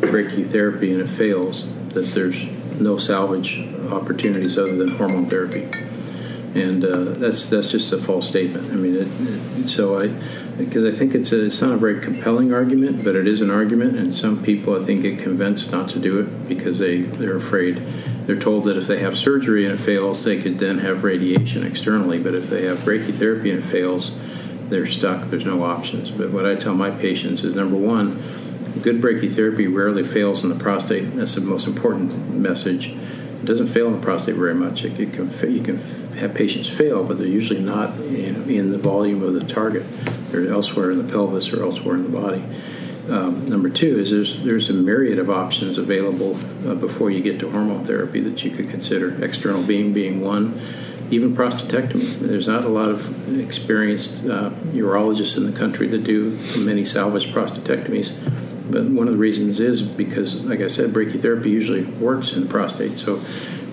brachytherapy 0.00 0.90
and 0.90 1.02
it 1.02 1.08
fails, 1.08 1.66
that 1.90 2.12
there's 2.14 2.44
no 2.80 2.96
salvage 2.96 3.58
opportunities 3.90 4.58
other 4.58 4.74
than 4.74 4.88
hormone 4.88 5.26
therapy, 5.26 5.68
and 6.54 6.84
uh, 6.84 7.12
that's 7.18 7.48
that's 7.48 7.70
just 7.70 7.92
a 7.92 7.98
false 7.98 8.26
statement. 8.28 8.70
I 8.72 8.76
mean, 8.76 8.96
it, 8.96 9.08
it, 9.20 9.68
so 9.68 9.98
I 9.98 10.08
because 10.56 10.84
I 10.84 10.90
think 10.90 11.14
it's 11.14 11.32
a, 11.32 11.44
it's 11.44 11.60
not 11.60 11.72
a 11.72 11.76
very 11.76 12.00
compelling 12.00 12.52
argument, 12.52 13.04
but 13.04 13.14
it 13.16 13.26
is 13.26 13.42
an 13.42 13.50
argument, 13.50 13.96
and 13.96 14.14
some 14.14 14.42
people 14.42 14.80
I 14.80 14.84
think 14.84 15.02
get 15.02 15.18
convinced 15.18 15.72
not 15.72 15.88
to 15.90 15.98
do 15.98 16.20
it 16.20 16.48
because 16.48 16.78
they 16.78 17.02
they're 17.02 17.36
afraid. 17.36 17.76
They're 18.26 18.38
told 18.38 18.64
that 18.64 18.76
if 18.76 18.86
they 18.86 18.98
have 19.00 19.16
surgery 19.16 19.66
and 19.66 19.74
it 19.74 19.78
fails, 19.78 20.24
they 20.24 20.40
could 20.40 20.58
then 20.58 20.78
have 20.78 21.04
radiation 21.04 21.64
externally, 21.64 22.18
but 22.18 22.34
if 22.34 22.50
they 22.50 22.64
have 22.64 22.78
brachytherapy 22.78 23.50
and 23.50 23.60
it 23.60 23.64
fails, 23.64 24.10
they're 24.68 24.86
stuck. 24.86 25.24
There's 25.24 25.44
no 25.44 25.62
options. 25.62 26.10
But 26.10 26.30
what 26.30 26.46
I 26.46 26.54
tell 26.54 26.74
my 26.74 26.90
patients 26.90 27.44
is 27.44 27.54
number 27.54 27.76
one, 27.76 28.22
good 28.82 29.00
brachytherapy 29.00 29.72
rarely 29.74 30.02
fails 30.02 30.42
in 30.42 30.48
the 30.48 30.56
prostate. 30.56 31.14
That's 31.14 31.34
the 31.34 31.40
most 31.40 31.66
important 31.66 32.34
message. 32.34 32.88
It 32.88 33.44
doesn't 33.44 33.68
fail 33.68 33.86
in 33.88 33.92
the 33.94 34.00
prostate 34.00 34.36
very 34.36 34.54
much. 34.54 34.84
It, 34.84 34.98
it 34.98 35.12
can 35.12 35.30
you 35.52 35.62
can 35.62 35.78
have 36.16 36.34
patients 36.34 36.68
fail, 36.68 37.04
but 37.04 37.18
they're 37.18 37.26
usually 37.26 37.60
not 37.60 37.98
in 38.00 38.70
the 38.70 38.78
volume 38.78 39.22
of 39.22 39.34
the 39.34 39.44
target. 39.44 39.84
They're 40.30 40.48
elsewhere 40.48 40.90
in 40.90 40.98
the 40.98 41.12
pelvis 41.12 41.52
or 41.52 41.62
elsewhere 41.62 41.96
in 41.96 42.04
the 42.04 42.18
body. 42.18 42.44
Um, 43.08 43.48
number 43.48 43.70
two 43.70 44.00
is 44.00 44.10
there's 44.10 44.42
there's 44.42 44.68
a 44.68 44.74
myriad 44.74 45.20
of 45.20 45.30
options 45.30 45.78
available 45.78 46.36
uh, 46.68 46.74
before 46.74 47.10
you 47.10 47.20
get 47.20 47.38
to 47.40 47.50
hormone 47.50 47.84
therapy 47.84 48.20
that 48.20 48.44
you 48.44 48.50
could 48.50 48.68
consider. 48.68 49.22
External 49.24 49.62
beam 49.62 49.92
being 49.92 50.20
one, 50.20 50.60
even 51.10 51.34
prostatectomy. 51.34 52.18
There's 52.18 52.48
not 52.48 52.64
a 52.64 52.68
lot 52.68 52.88
of 52.88 53.40
experienced 53.40 54.24
uh, 54.24 54.50
urologists 54.72 55.36
in 55.36 55.50
the 55.50 55.56
country 55.56 55.86
that 55.88 56.04
do 56.04 56.38
many 56.58 56.84
salvage 56.84 57.28
prostatectomies. 57.28 58.14
But 58.68 58.84
one 58.84 59.06
of 59.06 59.12
the 59.12 59.18
reasons 59.18 59.60
is 59.60 59.82
because, 59.82 60.44
like 60.44 60.60
I 60.60 60.66
said, 60.66 60.90
brachytherapy 60.90 61.46
usually 61.46 61.84
works 61.84 62.32
in 62.32 62.42
the 62.42 62.48
prostate. 62.48 62.98
So, 62.98 63.22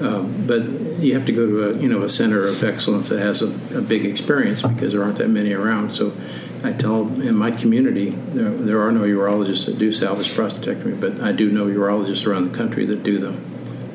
um, 0.01 0.45
but 0.45 0.63
you 0.99 1.15
have 1.15 1.25
to 1.25 1.31
go 1.31 1.47
to 1.47 1.69
a 1.69 1.77
you 1.81 1.89
know 1.89 2.03
a 2.03 2.09
center 2.09 2.45
of 2.47 2.63
excellence 2.63 3.09
that 3.09 3.19
has 3.19 3.41
a, 3.41 3.47
a 3.77 3.81
big 3.81 4.05
experience 4.05 4.61
because 4.61 4.93
there 4.93 5.03
aren't 5.03 5.17
that 5.17 5.29
many 5.29 5.53
around. 5.53 5.93
So, 5.93 6.15
I 6.63 6.71
tell 6.71 7.07
in 7.21 7.35
my 7.35 7.51
community 7.51 8.11
there, 8.11 8.51
there 8.51 8.81
are 8.81 8.91
no 8.91 9.01
urologists 9.01 9.65
that 9.65 9.79
do 9.79 9.91
salvage 9.91 10.29
prostatectomy, 10.29 10.99
but 10.99 11.19
I 11.19 11.31
do 11.31 11.51
know 11.51 11.65
urologists 11.65 12.25
around 12.27 12.51
the 12.51 12.57
country 12.57 12.85
that 12.85 13.03
do 13.03 13.17
them. 13.17 13.43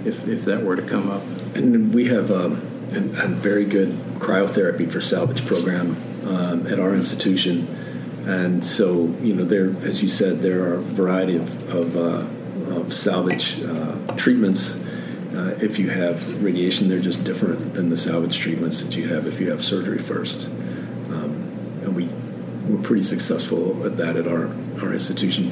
If 0.05 0.27
if 0.27 0.45
that 0.47 0.65
were 0.65 0.77
to 0.77 0.83
come 0.83 1.09
up, 1.09 1.23
and 1.55 1.95
we 1.95 2.07
have 2.07 2.31
um, 2.31 2.68
a, 2.95 3.29
very 3.29 3.65
good 3.65 3.91
cryotherapy 4.19 4.91
for 4.91 5.01
salvage 5.01 5.45
program 5.47 5.97
um, 6.27 6.67
at 6.67 6.81
our 6.81 6.95
institution 6.95 7.67
and 8.29 8.65
so, 8.65 9.07
you 9.23 9.35
know, 9.35 9.45
there, 9.45 9.71
as 9.87 10.03
you 10.03 10.11
said, 10.11 10.43
there 10.43 10.63
are 10.65 10.75
a 10.75 10.83
variety 10.83 11.37
of, 11.37 11.75
of, 11.75 11.97
uh, 11.97 12.77
of 12.79 12.93
salvage 12.93 13.63
uh, 13.63 13.97
treatments. 14.17 14.79
Uh, 15.35 15.57
if 15.63 15.79
you 15.79 15.89
have 15.89 16.45
radiation, 16.45 16.91
they're 16.91 17.01
just 17.01 17.25
different 17.25 17.73
than 17.73 17.89
the 17.89 17.97
salvage 17.97 18.39
treatments 18.39 18.83
that 18.83 18.95
you 18.95 19.09
have 19.09 19.27
if 19.27 19.41
you 19.41 19.51
have 19.51 19.65
surgery 19.65 19.99
first. 19.99 20.47
Um, 20.47 21.81
and 21.83 21.97
we 21.97 22.11
we're 22.69 22.83
pretty 22.83 23.03
successful 23.03 23.87
at 23.87 23.97
that 23.97 24.17
at 24.17 24.27
our, 24.27 24.55
our 24.83 24.93
institution. 24.93 25.51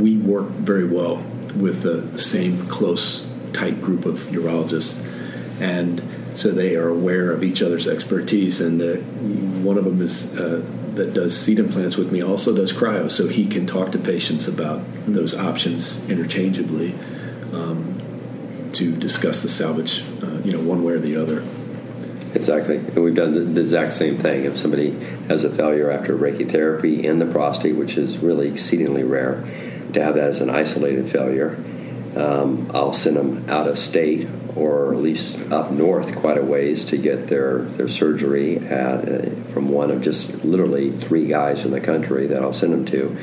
We 0.00 0.16
work 0.16 0.46
very 0.46 0.86
well 0.86 1.16
with 1.56 1.82
the 1.82 2.16
same 2.16 2.68
close, 2.68 3.26
tight 3.52 3.82
group 3.82 4.04
of 4.04 4.20
urologists. 4.28 5.02
And 5.60 6.00
so 6.34 6.50
they 6.50 6.76
are 6.76 6.88
aware 6.88 7.30
of 7.30 7.42
each 7.42 7.62
other's 7.62 7.86
expertise, 7.86 8.60
and 8.60 8.80
the, 8.80 8.96
one 9.62 9.78
of 9.78 9.84
them 9.84 10.00
is 10.00 10.34
uh, 10.38 10.64
that 10.94 11.14
does 11.14 11.38
seed 11.38 11.58
implants 11.58 11.96
with 11.96 12.12
me 12.12 12.22
also 12.22 12.54
does 12.54 12.72
cryo, 12.72 13.10
so 13.10 13.28
he 13.28 13.46
can 13.46 13.66
talk 13.66 13.92
to 13.92 13.98
patients 13.98 14.46
about 14.48 14.82
those 15.06 15.34
options 15.34 16.08
interchangeably 16.10 16.94
um, 17.52 17.98
to 18.72 18.94
discuss 18.96 19.42
the 19.42 19.48
salvage, 19.48 20.02
uh, 20.22 20.38
you 20.44 20.52
know, 20.52 20.60
one 20.60 20.84
way 20.84 20.94
or 20.94 20.98
the 20.98 21.16
other. 21.16 21.42
Exactly, 22.34 22.76
and 22.76 22.96
we've 22.96 23.14
done 23.14 23.54
the 23.54 23.60
exact 23.60 23.92
same 23.92 24.16
thing. 24.16 24.44
If 24.44 24.56
somebody 24.56 24.92
has 25.28 25.44
a 25.44 25.50
failure 25.50 25.90
after 25.90 26.16
brachytherapy 26.16 27.04
in 27.04 27.18
the 27.18 27.26
prostate, 27.26 27.76
which 27.76 27.98
is 27.98 28.18
really 28.18 28.48
exceedingly 28.48 29.04
rare, 29.04 29.44
to 29.92 30.02
have 30.02 30.14
that 30.14 30.28
as 30.28 30.40
an 30.40 30.48
isolated 30.48 31.10
failure, 31.10 31.62
um, 32.16 32.70
I'll 32.72 32.94
send 32.94 33.16
them 33.16 33.48
out 33.50 33.68
of 33.68 33.78
state 33.78 34.26
or 34.54 34.92
at 34.92 35.00
least 35.00 35.38
up 35.50 35.70
north 35.70 36.14
quite 36.16 36.38
a 36.38 36.42
ways 36.42 36.84
to 36.86 36.98
get 36.98 37.28
their, 37.28 37.62
their 37.62 37.88
surgery 37.88 38.58
at 38.58 39.08
uh, 39.08 39.30
from 39.52 39.70
one 39.70 39.90
of 39.90 40.02
just 40.02 40.44
literally 40.44 40.92
three 40.92 41.26
guys 41.26 41.64
in 41.64 41.70
the 41.70 41.80
country 41.80 42.26
that 42.26 42.42
I'll 42.42 42.52
send 42.52 42.72
them 42.72 42.84
to. 42.86 43.16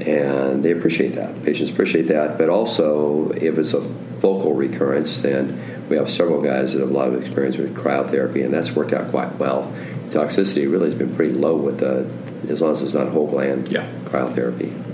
And 0.00 0.64
they 0.64 0.72
appreciate 0.72 1.14
that. 1.14 1.42
Patients 1.44 1.70
appreciate 1.70 2.08
that. 2.08 2.38
But 2.38 2.48
also, 2.48 3.30
if 3.32 3.58
it's 3.58 3.74
a 3.74 3.82
focal 4.20 4.54
recurrence, 4.54 5.18
then 5.18 5.88
we 5.88 5.96
have 5.96 6.10
several 6.10 6.40
guys 6.40 6.72
that 6.72 6.80
have 6.80 6.90
a 6.90 6.92
lot 6.92 7.08
of 7.08 7.20
experience 7.20 7.56
with 7.56 7.74
cryotherapy, 7.76 8.44
and 8.44 8.54
that's 8.54 8.72
worked 8.72 8.92
out 8.92 9.10
quite 9.10 9.34
well. 9.36 9.72
Toxicity 10.08 10.70
really 10.70 10.90
has 10.90 10.94
been 10.94 11.14
pretty 11.14 11.34
low 11.34 11.56
with 11.56 11.80
the, 11.80 12.10
as 12.50 12.62
long 12.62 12.72
as 12.72 12.82
it's 12.82 12.94
not 12.94 13.08
whole 13.08 13.26
gland 13.26 13.68
yeah. 13.70 13.86
cryotherapy. 14.04 14.91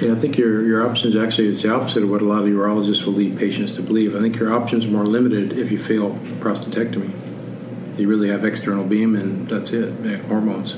Yeah, 0.00 0.12
I 0.12 0.14
think 0.14 0.38
your, 0.38 0.64
your 0.64 0.88
options 0.88 1.14
actually 1.14 1.48
is 1.48 1.62
the 1.62 1.74
opposite 1.74 2.02
of 2.02 2.10
what 2.10 2.22
a 2.22 2.24
lot 2.24 2.44
of 2.44 2.48
urologists 2.48 3.04
will 3.04 3.12
lead 3.12 3.36
patients 3.36 3.74
to 3.74 3.82
believe. 3.82 4.16
I 4.16 4.20
think 4.20 4.36
your 4.36 4.50
options 4.50 4.86
are 4.86 4.90
more 4.90 5.04
limited 5.04 5.52
if 5.58 5.70
you 5.70 5.76
fail 5.76 6.14
prostatectomy. 6.40 7.10
You 7.98 8.08
really 8.08 8.30
have 8.30 8.42
external 8.42 8.86
beam 8.86 9.14
and 9.14 9.46
that's 9.46 9.72
it, 9.72 9.92
hormones. 10.24 10.72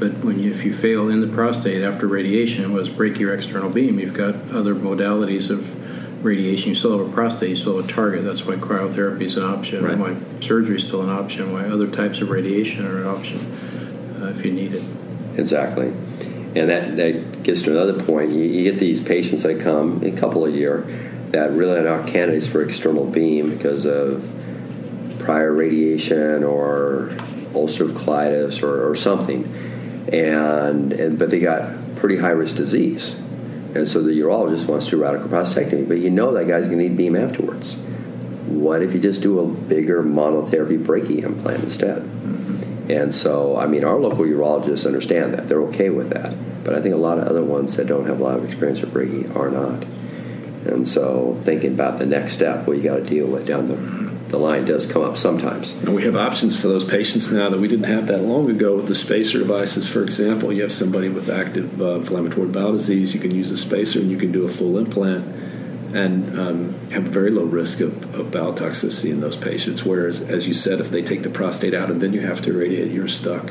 But 0.00 0.24
when 0.24 0.40
you, 0.40 0.50
if 0.50 0.64
you 0.64 0.72
fail 0.72 1.08
in 1.08 1.20
the 1.20 1.28
prostate 1.28 1.82
after 1.82 2.08
radiation, 2.08 2.72
was 2.72 2.90
break 2.90 3.20
your 3.20 3.32
external 3.32 3.70
beam, 3.70 4.00
you've 4.00 4.14
got 4.14 4.34
other 4.50 4.74
modalities 4.74 5.48
of 5.48 6.24
radiation. 6.24 6.70
You 6.70 6.74
still 6.74 6.98
have 6.98 7.06
a 7.06 7.12
prostate, 7.12 7.50
you 7.50 7.56
still 7.56 7.76
have 7.76 7.88
a 7.88 7.92
target. 7.92 8.24
That's 8.24 8.44
why 8.44 8.56
cryotherapy 8.56 9.22
is 9.22 9.36
an 9.36 9.44
option, 9.44 9.84
right. 9.84 9.96
why 9.96 10.16
surgery 10.40 10.74
is 10.74 10.84
still 10.84 11.02
an 11.02 11.10
option, 11.10 11.52
why 11.52 11.66
other 11.66 11.86
types 11.86 12.20
of 12.20 12.30
radiation 12.30 12.84
are 12.84 13.02
an 13.02 13.06
option 13.06 13.38
uh, 14.20 14.34
if 14.36 14.44
you 14.44 14.50
need 14.50 14.74
it. 14.74 14.82
Exactly 15.36 15.94
and 16.54 16.68
that, 16.68 16.96
that 16.96 17.42
gets 17.42 17.62
to 17.62 17.70
another 17.70 18.02
point. 18.02 18.30
You, 18.30 18.40
you, 18.40 18.64
get 18.64 18.80
these 18.80 19.00
patients 19.00 19.44
that 19.44 19.60
come 19.60 20.02
a 20.02 20.10
couple 20.10 20.46
a 20.46 20.50
year 20.50 20.80
that 21.30 21.52
really 21.52 21.78
are 21.78 21.84
not 21.84 22.08
candidates 22.08 22.46
for 22.46 22.62
external 22.62 23.06
beam 23.06 23.50
because 23.50 23.86
of 23.86 24.28
prior 25.20 25.52
radiation 25.52 26.42
or 26.42 27.10
ulcerative 27.52 27.92
colitis 27.92 28.62
or, 28.62 28.90
or 28.90 28.96
something, 28.96 29.44
and, 30.12 30.92
and 30.92 31.18
but 31.18 31.30
they 31.30 31.38
got 31.38 31.96
pretty 31.96 32.16
high 32.16 32.30
risk 32.30 32.56
disease, 32.56 33.14
and 33.74 33.88
so 33.88 34.02
the 34.02 34.10
urologist 34.10 34.66
wants 34.66 34.86
to 34.86 34.92
do 34.92 35.02
radical 35.02 35.28
prostatectomy, 35.28 35.86
but 35.86 35.98
you 35.98 36.10
know 36.10 36.32
that 36.32 36.48
guy's 36.48 36.66
going 36.66 36.78
to 36.78 36.88
need 36.88 36.96
beam 36.96 37.14
afterwards. 37.14 37.76
What 38.46 38.82
if 38.82 38.92
you 38.92 38.98
just 38.98 39.22
do 39.22 39.38
a 39.38 39.46
bigger 39.46 40.02
monotherapy 40.02 40.82
brachy 40.82 41.22
implant 41.22 41.62
instead? 41.62 42.02
Hmm. 42.02 42.39
And 42.90 43.14
so, 43.14 43.56
I 43.56 43.66
mean, 43.66 43.84
our 43.84 44.00
local 44.00 44.24
urologists 44.24 44.84
understand 44.84 45.34
that. 45.34 45.48
They're 45.48 45.62
okay 45.64 45.90
with 45.90 46.10
that. 46.10 46.34
But 46.64 46.74
I 46.74 46.82
think 46.82 46.92
a 46.92 46.98
lot 46.98 47.18
of 47.18 47.28
other 47.28 47.42
ones 47.42 47.76
that 47.76 47.86
don't 47.86 48.06
have 48.06 48.20
a 48.20 48.24
lot 48.24 48.36
of 48.36 48.44
experience 48.44 48.80
with 48.80 48.92
brachy 48.92 49.32
are 49.36 49.48
not. 49.48 49.84
And 50.66 50.86
so, 50.86 51.38
thinking 51.42 51.74
about 51.74 51.98
the 51.98 52.06
next 52.06 52.32
step, 52.32 52.66
what 52.66 52.78
you 52.78 52.82
got 52.82 52.96
to 52.96 53.04
deal 53.04 53.28
with 53.28 53.46
down 53.46 53.68
the, 53.68 53.76
the 54.28 54.38
line 54.38 54.64
does 54.64 54.86
come 54.86 55.02
up 55.02 55.16
sometimes. 55.16 55.72
And 55.84 55.94
we 55.94 56.02
have 56.02 56.16
options 56.16 56.60
for 56.60 56.66
those 56.66 56.82
patients 56.82 57.30
now 57.30 57.48
that 57.48 57.60
we 57.60 57.68
didn't 57.68 57.86
have 57.86 58.08
that 58.08 58.22
long 58.22 58.50
ago 58.50 58.74
with 58.74 58.88
the 58.88 58.96
spacer 58.96 59.38
devices. 59.38 59.90
For 59.90 60.02
example, 60.02 60.52
you 60.52 60.62
have 60.62 60.72
somebody 60.72 61.08
with 61.08 61.30
active 61.30 61.80
uh, 61.80 61.94
inflammatory 61.94 62.48
bowel 62.48 62.72
disease, 62.72 63.14
you 63.14 63.20
can 63.20 63.30
use 63.30 63.52
a 63.52 63.56
spacer 63.56 64.00
and 64.00 64.10
you 64.10 64.18
can 64.18 64.32
do 64.32 64.44
a 64.44 64.48
full 64.48 64.76
implant 64.76 65.24
and 65.94 66.38
um, 66.38 66.88
have 66.90 67.04
very 67.04 67.30
low 67.30 67.44
risk 67.44 67.80
of, 67.80 68.14
of, 68.14 68.30
bowel 68.30 68.54
toxicity 68.54 69.10
in 69.10 69.20
those 69.20 69.36
patients. 69.36 69.84
Whereas, 69.84 70.20
as 70.22 70.46
you 70.46 70.54
said, 70.54 70.80
if 70.80 70.90
they 70.90 71.02
take 71.02 71.22
the 71.22 71.30
prostate 71.30 71.74
out 71.74 71.90
and 71.90 72.00
then 72.00 72.12
you 72.12 72.20
have 72.20 72.40
to 72.42 72.50
irradiate, 72.50 72.92
you're 72.92 73.08
stuck. 73.08 73.50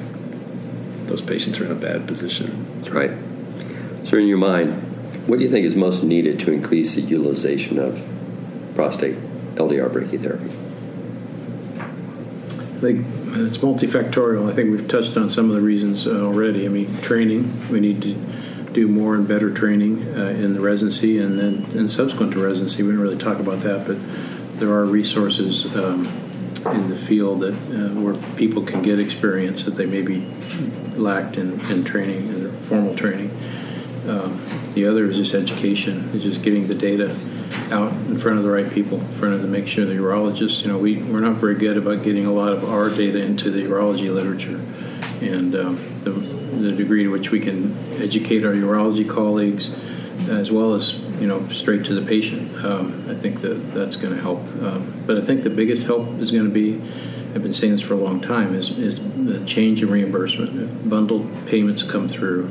Those 1.05 1.21
patients 1.21 1.59
are 1.59 1.65
in 1.65 1.71
a 1.71 1.75
bad 1.75 2.07
position. 2.07 2.65
That's 2.77 2.91
right. 2.91 3.11
So, 4.03 4.17
in 4.17 4.27
your 4.27 4.37
mind, 4.37 5.27
what 5.27 5.39
do 5.39 5.45
you 5.45 5.51
think 5.51 5.65
is 5.65 5.75
most 5.75 6.03
needed 6.03 6.39
to 6.41 6.51
increase 6.51 6.95
the 6.95 7.01
utilization 7.01 7.77
of 7.77 8.01
prostate 8.73 9.15
LDR 9.55 9.89
brachytherapy? 9.89 10.49
I 12.79 12.81
think 12.81 13.05
it's 13.35 13.57
multifactorial. 13.57 14.49
I 14.49 14.53
think 14.53 14.71
we've 14.71 14.87
touched 14.87 15.17
on 15.17 15.29
some 15.29 15.49
of 15.49 15.55
the 15.55 15.61
reasons 15.61 16.07
uh, 16.07 16.21
already. 16.21 16.65
I 16.65 16.69
mean, 16.69 17.01
training. 17.01 17.69
We 17.69 17.81
need 17.81 18.01
to 18.03 18.15
do 18.73 18.87
more 18.87 19.15
and 19.15 19.27
better 19.27 19.49
training 19.51 20.03
uh, 20.15 20.27
in 20.27 20.53
the 20.53 20.61
residency 20.61 21.17
and 21.17 21.39
then 21.39 21.65
and 21.77 21.91
subsequent 21.91 22.33
to 22.33 22.43
residency. 22.43 22.83
We 22.83 22.89
didn't 22.89 23.01
really 23.01 23.17
talk 23.17 23.39
about 23.39 23.61
that, 23.61 23.87
but 23.87 23.97
there 24.59 24.71
are 24.71 24.85
resources 24.85 25.65
um, 25.75 26.07
in 26.65 26.89
the 26.89 26.95
field 26.95 27.41
that 27.41 27.53
uh, 27.53 27.99
where 27.99 28.15
people 28.35 28.63
can 28.63 28.81
get 28.81 28.99
experience 28.99 29.63
that 29.63 29.75
they 29.75 29.85
maybe 29.85 30.27
lacked 30.95 31.37
in, 31.37 31.59
in 31.71 31.83
training 31.83 32.29
and 32.29 32.65
formal 32.65 32.95
training. 32.95 33.31
Um, 34.07 34.41
the 34.73 34.85
other 34.85 35.05
is 35.05 35.17
just 35.17 35.33
education, 35.33 36.09
is 36.13 36.23
just 36.23 36.41
getting 36.41 36.67
the 36.67 36.75
data 36.75 37.15
out 37.71 37.91
in 38.07 38.17
front 38.17 38.37
of 38.37 38.43
the 38.43 38.49
right 38.49 38.69
people, 38.71 38.99
in 38.99 39.13
front 39.13 39.33
of 39.33 39.41
the 39.41 39.47
make 39.47 39.67
sure 39.67 39.85
the 39.85 39.93
urologists. 39.93 40.61
You 40.61 40.69
know, 40.69 40.77
we 40.77 40.97
we're 40.97 41.19
not 41.19 41.37
very 41.37 41.55
good 41.55 41.77
about 41.77 42.03
getting 42.03 42.25
a 42.25 42.31
lot 42.31 42.53
of 42.53 42.63
our 42.63 42.89
data 42.89 43.19
into 43.23 43.51
the 43.51 43.61
urology 43.61 44.13
literature, 44.13 44.59
and 45.21 45.55
um, 45.55 46.01
the, 46.03 46.11
the 46.11 46.71
degree 46.71 47.03
to 47.03 47.09
which 47.09 47.31
we 47.31 47.39
can 47.39 47.75
educate 48.01 48.45
our 48.45 48.53
urology 48.53 49.07
colleagues, 49.07 49.69
as 50.29 50.51
well 50.51 50.73
as 50.73 50.99
you 51.19 51.27
know 51.27 51.47
straight 51.49 51.85
to 51.85 51.93
the 51.93 52.05
patient. 52.05 52.53
Um, 52.63 53.05
I 53.09 53.15
think 53.15 53.41
that 53.41 53.73
that's 53.73 53.95
going 53.95 54.15
to 54.15 54.21
help. 54.21 54.39
Um, 54.61 55.03
but 55.05 55.17
I 55.17 55.21
think 55.21 55.43
the 55.43 55.49
biggest 55.49 55.85
help 55.85 56.19
is 56.19 56.31
going 56.31 56.45
to 56.45 56.51
be. 56.51 56.81
I've 57.35 57.43
been 57.43 57.53
saying 57.53 57.73
this 57.73 57.81
for 57.81 57.93
a 57.93 57.97
long 57.97 58.21
time. 58.21 58.55
Is 58.55 58.71
is 58.71 58.99
the 58.99 59.43
change 59.45 59.83
in 59.83 59.89
reimbursement. 59.89 60.59
If 60.59 60.89
bundled 60.89 61.47
payments 61.47 61.83
come 61.83 62.07
through 62.07 62.49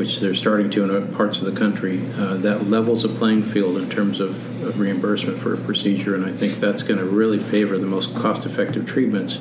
which 0.00 0.20
they're 0.20 0.34
starting 0.34 0.70
to 0.70 0.96
in 0.96 1.14
parts 1.14 1.40
of 1.40 1.44
the 1.44 1.52
country, 1.52 2.00
uh, 2.16 2.34
that 2.36 2.66
levels 2.68 3.04
a 3.04 3.08
playing 3.08 3.42
field 3.42 3.76
in 3.76 3.90
terms 3.90 4.18
of, 4.18 4.64
of, 4.64 4.80
reimbursement 4.80 5.38
for 5.38 5.52
a 5.52 5.58
procedure, 5.58 6.14
and 6.14 6.24
I 6.24 6.32
think 6.32 6.58
that's 6.58 6.82
going 6.82 6.98
to 6.98 7.04
really 7.04 7.38
favor 7.38 7.76
the 7.76 7.86
most 7.86 8.14
cost-effective 8.14 8.86
treatments. 8.86 9.38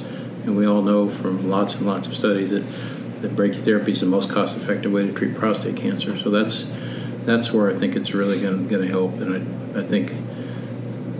And 0.49 0.57
we 0.57 0.65
all 0.65 0.81
know 0.81 1.07
from 1.07 1.47
lots 1.47 1.75
and 1.75 1.85
lots 1.85 2.07
of 2.07 2.15
studies 2.15 2.49
that, 2.49 2.63
that 3.21 3.35
brachytherapy 3.35 3.89
is 3.89 3.99
the 3.99 4.07
most 4.07 4.31
cost-effective 4.31 4.91
way 4.91 5.05
to 5.05 5.13
treat 5.13 5.35
prostate 5.35 5.75
cancer. 5.75 6.17
So 6.17 6.31
that's 6.31 6.65
that's 7.23 7.53
where 7.53 7.69
I 7.69 7.75
think 7.75 7.95
it's 7.95 8.15
really 8.15 8.41
going 8.41 8.67
to 8.67 8.87
help, 8.87 9.13
and 9.19 9.75
I, 9.75 9.79
I 9.81 9.83
think 9.83 10.11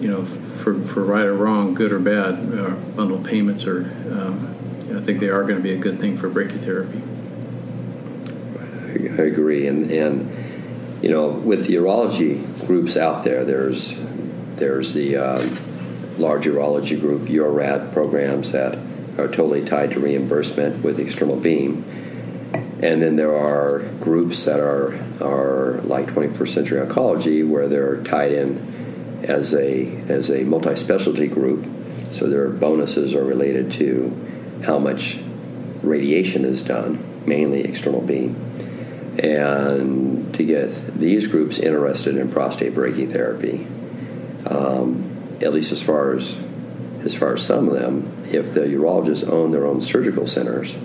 you 0.01 0.07
know 0.07 0.25
for, 0.25 0.83
for 0.83 1.03
right 1.03 1.27
or 1.27 1.35
wrong, 1.35 1.75
good 1.75 1.93
or 1.93 1.99
bad, 1.99 2.39
uh, 2.51 2.71
bundle 2.95 3.19
payments 3.19 3.67
are. 3.67 3.81
Um, 4.09 4.55
I 4.97 4.99
think 4.99 5.19
they 5.19 5.29
are 5.29 5.43
going 5.43 5.57
to 5.57 5.61
be 5.61 5.73
a 5.73 5.77
good 5.77 5.99
thing 5.99 6.17
for 6.17 6.27
brachytherapy. 6.27 7.03
I 9.19 9.21
agree, 9.21 9.67
and 9.67 9.91
and 9.91 11.03
you 11.03 11.11
know, 11.11 11.27
with 11.27 11.67
the 11.67 11.75
urology 11.75 12.65
groups 12.65 12.97
out 12.97 13.23
there, 13.23 13.45
there's 13.45 13.95
there's 14.55 14.95
the 14.95 15.17
um, 15.17 15.55
large 16.17 16.47
urology 16.47 16.99
group 16.99 17.29
URAD 17.29 17.93
programs 17.93 18.53
that 18.53 18.88
are 19.19 19.27
totally 19.27 19.63
tied 19.63 19.91
to 19.91 19.99
reimbursement 19.99 20.83
with 20.83 20.97
the 20.97 21.03
external 21.03 21.35
beam, 21.35 21.83
and 22.81 23.01
then 23.01 23.15
there 23.15 23.35
are 23.35 23.79
groups 23.99 24.45
that 24.45 24.59
are 24.59 24.93
are 25.21 25.81
like 25.81 26.07
21st 26.07 26.47
Century 26.47 26.85
Oncology 26.85 27.47
where 27.47 27.67
they're 27.67 28.01
tied 28.03 28.31
in 28.31 29.23
as 29.23 29.53
a 29.53 29.87
as 30.07 30.29
a 30.29 30.43
multi-specialty 30.43 31.27
group, 31.27 31.65
so 32.11 32.27
their 32.27 32.49
bonuses 32.49 33.13
are 33.13 33.23
related 33.23 33.71
to 33.73 34.15
how 34.65 34.79
much 34.79 35.19
radiation 35.83 36.45
is 36.45 36.63
done, 36.63 37.03
mainly 37.25 37.61
external 37.61 38.01
beam. 38.01 38.35
And 39.19 40.33
to 40.35 40.43
get 40.43 40.97
these 40.97 41.27
groups 41.27 41.59
interested 41.59 42.15
in 42.15 42.31
prostate 42.31 42.73
brachytherapy, 42.73 43.65
um, 44.49 45.37
at 45.41 45.53
least 45.53 45.71
as 45.71 45.83
far 45.83 46.13
as 46.13 46.37
as 47.03 47.15
far 47.15 47.33
as 47.33 47.45
some 47.45 47.67
of 47.67 47.73
them, 47.73 48.11
if 48.31 48.53
the 48.53 48.61
urologists 48.61 49.27
own 49.27 49.51
their 49.51 49.65
own 49.65 49.81
surgical 49.81 50.27
centers, 50.27 50.77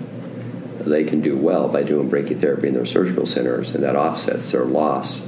they 0.79 1.03
can 1.03 1.21
do 1.21 1.35
well 1.35 1.67
by 1.67 1.83
doing 1.83 2.09
brachytherapy 2.09 2.65
in 2.65 2.73
their 2.73 2.85
surgical 2.85 3.25
centers, 3.25 3.73
and 3.73 3.83
that 3.83 3.95
offsets 3.95 4.51
their 4.51 4.65
loss 4.65 5.25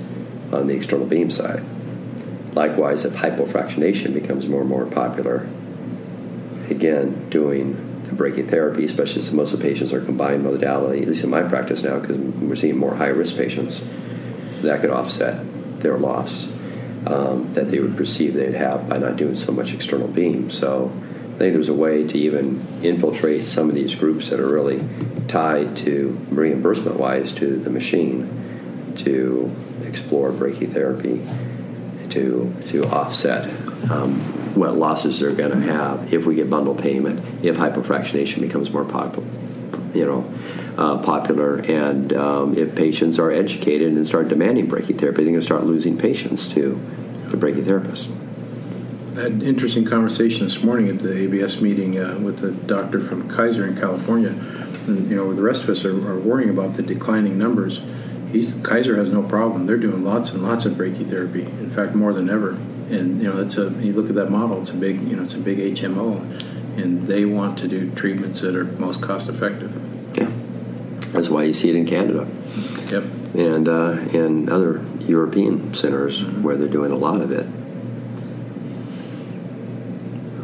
on 0.52 0.68
the 0.68 0.76
external 0.76 1.06
beam 1.06 1.30
side. 1.30 1.64
Likewise, 2.54 3.06
if 3.06 3.14
hypofractionation 3.14 4.14
becomes 4.14 4.48
more 4.48 4.62
and 4.62 4.70
more 4.70 4.86
popular, 4.86 5.48
again, 6.70 7.30
doing 7.30 8.02
the 8.04 8.12
brachytherapy, 8.12 8.84
especially 8.84 9.22
since 9.22 9.34
most 9.34 9.54
of 9.54 9.60
the 9.60 9.68
patients 9.68 9.92
are 9.92 10.02
combined 10.02 10.44
modality, 10.44 11.02
at 11.02 11.08
least 11.08 11.24
in 11.24 11.30
my 11.30 11.44
practice 11.44 11.84
now, 11.84 12.00
because 12.00 12.18
we're 12.18 12.56
seeing 12.56 12.78
more 12.78 12.96
high 12.96 13.08
risk 13.08 13.36
patients, 13.36 13.84
that 14.62 14.82
could 14.82 14.90
offset 14.90 15.44
their 15.82 15.98
loss 15.98 16.48
um, 17.08 17.54
that 17.54 17.70
they 17.70 17.80
would 17.80 17.96
perceive 17.96 18.34
they'd 18.34 18.54
have 18.54 18.88
by 18.90 18.98
not 18.98 19.16
doing 19.16 19.36
so 19.36 19.52
much 19.52 19.74
external 19.74 20.08
beam. 20.08 20.50
So 20.50 20.92
I 21.38 21.38
think 21.38 21.54
there's 21.54 21.70
a 21.70 21.74
way 21.74 22.06
to 22.06 22.18
even 22.18 22.66
infiltrate 22.84 23.42
some 23.42 23.70
of 23.70 23.76
these 23.76 23.96
groups 23.96 24.30
that 24.30 24.40
are 24.40 24.52
really 24.52 24.84
tied 25.28 25.78
to 25.78 26.20
reimbursement 26.30 26.98
wise 26.98 27.32
to 27.34 27.58
the 27.58 27.70
machine 27.70 28.94
to 28.98 29.52
explore 29.84 30.32
brachytherapy 30.32 31.22
to 32.10 32.54
to 32.68 32.84
offset 32.86 33.46
um, 33.92 34.20
what 34.56 34.76
losses 34.76 35.20
they're 35.20 35.32
going 35.32 35.52
to 35.52 35.62
have 35.62 36.12
if 36.14 36.26
we 36.26 36.36
get 36.36 36.50
bundle 36.50 36.74
payment, 36.74 37.24
if 37.46 37.58
hypofractionation 37.58 38.42
becomes 38.42 38.72
more 38.72 38.84
popular, 38.84 39.28
you 39.94 40.06
know, 40.06 40.34
uh, 40.78 40.98
popular, 40.98 41.58
and 41.58 42.14
um, 42.14 42.58
if 42.58 42.76
patients 42.76 43.20
are 43.20 43.32
educated 43.32 43.94
and 43.94 44.08
start 44.08 44.28
demanding 44.28 44.68
brachytherapy, 44.68 44.98
they're 44.98 45.12
going 45.14 45.34
to 45.36 45.42
start 45.42 45.64
losing 45.64 45.98
patients 45.98 46.48
to 46.48 46.80
the 47.30 47.38
brachytherapists. 47.38 48.10
I 49.18 49.22
had 49.22 49.32
an 49.32 49.42
interesting 49.42 49.86
conversation 49.86 50.44
this 50.44 50.64
morning 50.64 50.90
at 50.90 51.00
the 51.00 51.18
ABS 51.18 51.60
meeting 51.62 51.98
uh, 51.98 52.20
with 52.22 52.44
a 52.44 52.52
doctor 52.52 53.00
from 53.00 53.30
Kaiser 53.30 53.66
in 53.66 53.76
California. 53.76 54.30
And, 54.88 55.10
you 55.10 55.16
know, 55.16 55.34
the 55.34 55.42
rest 55.42 55.64
of 55.64 55.70
us 55.70 55.84
are, 55.86 55.96
are 56.08 56.20
worrying 56.20 56.50
about 56.50 56.76
the 56.76 56.84
declining 56.84 57.38
numbers. 57.38 57.82
He's, 58.32 58.54
Kaiser 58.56 58.96
has 58.98 59.10
no 59.10 59.24
problem. 59.24 59.66
They're 59.66 59.78
doing 59.78 60.04
lots 60.04 60.32
and 60.32 60.44
lots 60.44 60.66
of 60.66 60.74
brachytherapy. 60.74 61.48
In 61.60 61.72
fact, 61.72 61.96
more 61.96 62.14
than 62.14 62.30
ever 62.30 62.58
and 62.90 63.22
you 63.22 63.30
know 63.30 63.36
that's 63.36 63.58
a 63.58 63.70
you 63.84 63.94
look 63.94 64.10
at 64.10 64.16
that 64.16 64.30
model 64.30 64.62
it's 64.62 64.70
a 64.70 64.76
big 64.76 65.02
you 65.02 65.16
know 65.16 65.24
it's 65.24 65.34
a 65.34 65.40
big 65.40 65.58
HMO 65.58 66.22
and 66.78 67.08
they 67.08 67.26
want 67.26 67.58
to 67.60 67.68
do 67.68 67.90
treatments 67.92 68.42
that 68.42 68.56
are 68.56 68.64
most 68.64 69.02
cost 69.02 69.30
effective 69.30 69.74
yeah 70.18 70.32
that's 71.12 71.30
why 71.30 71.44
you 71.44 71.54
see 71.54 71.70
it 71.70 71.76
in 71.76 71.86
Canada 71.86 72.28
yep 72.90 73.04
and 73.36 73.68
uh, 73.68 73.92
and 74.18 74.50
other 74.50 74.80
European 75.08 75.74
centers 75.74 76.24
where 76.24 76.56
they're 76.56 76.68
doing 76.68 76.92
a 76.92 76.96
lot 76.96 77.22
of 77.22 77.32
it 77.32 77.46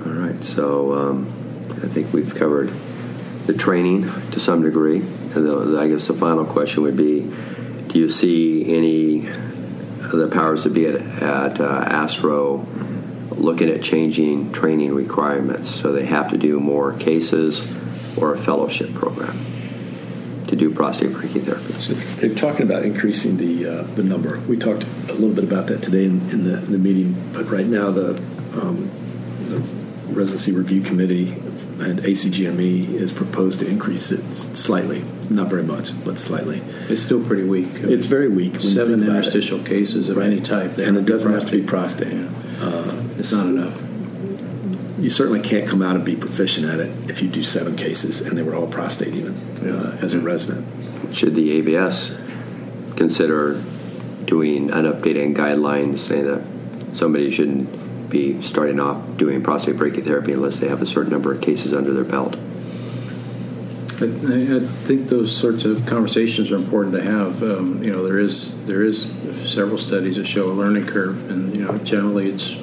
all 0.06 0.14
right 0.14 0.44
so 0.44 0.94
um, 0.94 1.28
I 1.84 1.88
think 1.88 2.14
we've 2.14 2.34
covered 2.36 2.72
the 3.46 3.54
training 3.54 4.04
to 4.32 4.40
some 4.40 4.62
degree 4.62 4.98
and 5.36 5.78
I 5.78 5.88
guess 5.88 6.08
the 6.08 6.14
final 6.14 6.46
question 6.46 6.84
would 6.84 6.98
be 6.98 7.32
do 7.88 8.00
you 8.00 8.10
see 8.10 8.74
any 8.74 9.30
the 10.18 10.28
powers 10.28 10.64
to 10.64 10.70
be 10.70 10.86
at, 10.86 10.96
at 10.96 11.60
uh, 11.60 11.86
Astro 11.88 12.66
looking 13.32 13.70
at 13.70 13.82
changing 13.82 14.52
training 14.52 14.94
requirements. 14.94 15.70
So 15.70 15.92
they 15.92 16.06
have 16.06 16.30
to 16.30 16.38
do 16.38 16.60
more 16.60 16.94
cases 16.94 17.68
or 18.18 18.34
a 18.34 18.38
fellowship 18.38 18.94
program 18.94 19.38
to 20.58 20.70
do 20.70 20.74
prostate 20.74 21.10
brachytherapy. 21.10 21.74
So 21.82 21.94
they're 21.94 22.36
talking 22.36 22.64
about 22.64 22.84
increasing 22.84 23.38
the 23.38 23.66
uh, 23.66 23.84
the 23.96 24.04
number. 24.04 24.40
We 24.48 24.58
talked 24.58 24.84
a 24.84 25.14
little 25.14 25.34
bit 25.34 25.44
about 25.44 25.68
that 25.68 25.82
today 25.82 26.06
in, 26.06 26.30
in 26.30 26.44
the, 26.44 26.58
in 26.58 26.72
the 26.72 26.78
meeting, 26.78 27.16
but 27.34 27.50
right 27.50 27.66
now 27.66 27.92
the, 27.92 28.12
um, 28.62 28.90
the 29.50 29.60
residency 30.14 30.52
review 30.52 30.82
committee 30.82 31.32
and 31.80 32.00
ACGME 32.00 32.94
is 32.94 33.12
proposed 33.12 33.60
to 33.62 33.68
increase 33.68 34.12
it 34.12 34.34
slightly 34.34 35.04
not 35.30 35.48
very 35.48 35.64
much, 35.64 35.92
but 36.04 36.20
slightly. 36.20 36.62
It's 36.90 37.02
still 37.02 37.24
pretty 37.24 37.44
weak. 37.44 37.70
It's 37.76 38.06
very 38.06 38.30
weak. 38.30 38.62
Seven 38.62 39.04
interstitial 39.04 39.60
it. 39.60 39.66
cases 39.66 40.10
of 40.10 40.18
right. 40.18 40.28
any 40.28 40.42
type, 40.42 40.78
and 40.78 40.98
it 40.98 41.06
doesn't 41.06 41.32
have 41.32 41.46
to 41.48 41.52
be 41.52 41.64
prostate. 41.64 42.14
Yeah. 42.14 42.30
Uh, 42.60 43.04
it's 43.18 43.32
not 43.32 43.48
enough. 43.48 43.83
You 45.00 45.10
certainly 45.10 45.42
can't 45.42 45.68
come 45.68 45.82
out 45.82 45.96
and 45.96 46.06
be 46.06 46.16
proficient 46.16 46.68
at 46.68 46.80
it 46.80 47.10
if 47.10 47.22
you 47.22 47.28
do 47.28 47.42
seven 47.44 47.76
cases 47.76 48.22
and 48.22 48.38
they 48.38 48.44
were 48.44 48.56
all 48.56 48.68
prostate, 48.68 49.14
even 49.16 49.34
uh, 49.68 49.98
as 50.02 50.14
a 50.14 50.20
resident. 50.20 50.66
Should 51.14 51.36
the 51.36 51.52
ABS 51.54 52.16
consider 52.96 53.62
doing 54.26 54.72
an 54.72 54.86
updated 54.86 55.36
guidelines 55.36 56.00
saying 56.00 56.26
that 56.26 56.44
somebody 56.96 57.30
shouldn't 57.30 58.10
be 58.10 58.42
starting 58.42 58.80
off 58.80 59.18
doing 59.18 59.42
prostate 59.42 59.76
brachytherapy 59.76 60.34
unless 60.34 60.60
they 60.60 60.68
have 60.68 60.82
a 60.82 60.86
certain 60.86 61.12
number 61.12 61.32
of 61.32 61.42
cases 61.42 61.74
under 61.74 61.92
their 61.94 62.04
belt? 62.04 62.36
I, 64.00 64.06
I, 64.06 64.60
think 64.60 65.08
those 65.08 65.36
sorts 65.36 65.66
of 65.66 65.86
conversations 65.86 66.52
are 66.52 66.56
important 66.56 66.96
to 66.96 67.02
have. 67.04 67.42
Um, 67.44 67.84
you 67.84 67.92
know, 67.92 68.04
there 68.04 68.20
is 68.20 68.64
there 68.66 68.84
is 68.84 69.08
several 69.46 69.78
studies 69.78 70.18
that 70.18 70.26
show 70.26 70.52
a 70.52 70.54
learning 70.54 70.88
curve, 70.88 71.30
and 71.30 71.56
you 71.56 71.64
know, 71.64 71.78
generally 71.80 72.30
it's 72.30 72.56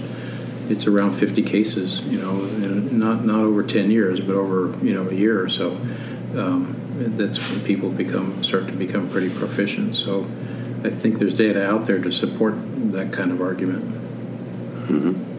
it's 0.70 0.86
around 0.86 1.12
50 1.14 1.42
cases. 1.42 2.00
You 2.02 2.18
know, 2.18 2.32
not 2.36 3.24
not 3.24 3.44
over 3.44 3.62
10 3.62 3.90
years, 3.90 4.20
but 4.20 4.36
over 4.36 4.76
you 4.84 4.94
know 4.94 5.08
a 5.08 5.14
year 5.14 5.42
or 5.42 5.48
so. 5.48 5.72
Um, 6.36 6.76
that's 7.16 7.38
when 7.50 7.60
people 7.62 7.90
become 7.90 8.42
start 8.42 8.66
to 8.68 8.72
become 8.72 9.08
pretty 9.10 9.30
proficient. 9.30 9.96
So, 9.96 10.26
I 10.84 10.90
think 10.90 11.18
there's 11.18 11.34
data 11.34 11.66
out 11.66 11.86
there 11.86 11.98
to 11.98 12.12
support 12.12 12.54
that 12.92 13.12
kind 13.12 13.32
of 13.32 13.40
argument. 13.40 13.84
Mm-hmm. 14.88 15.30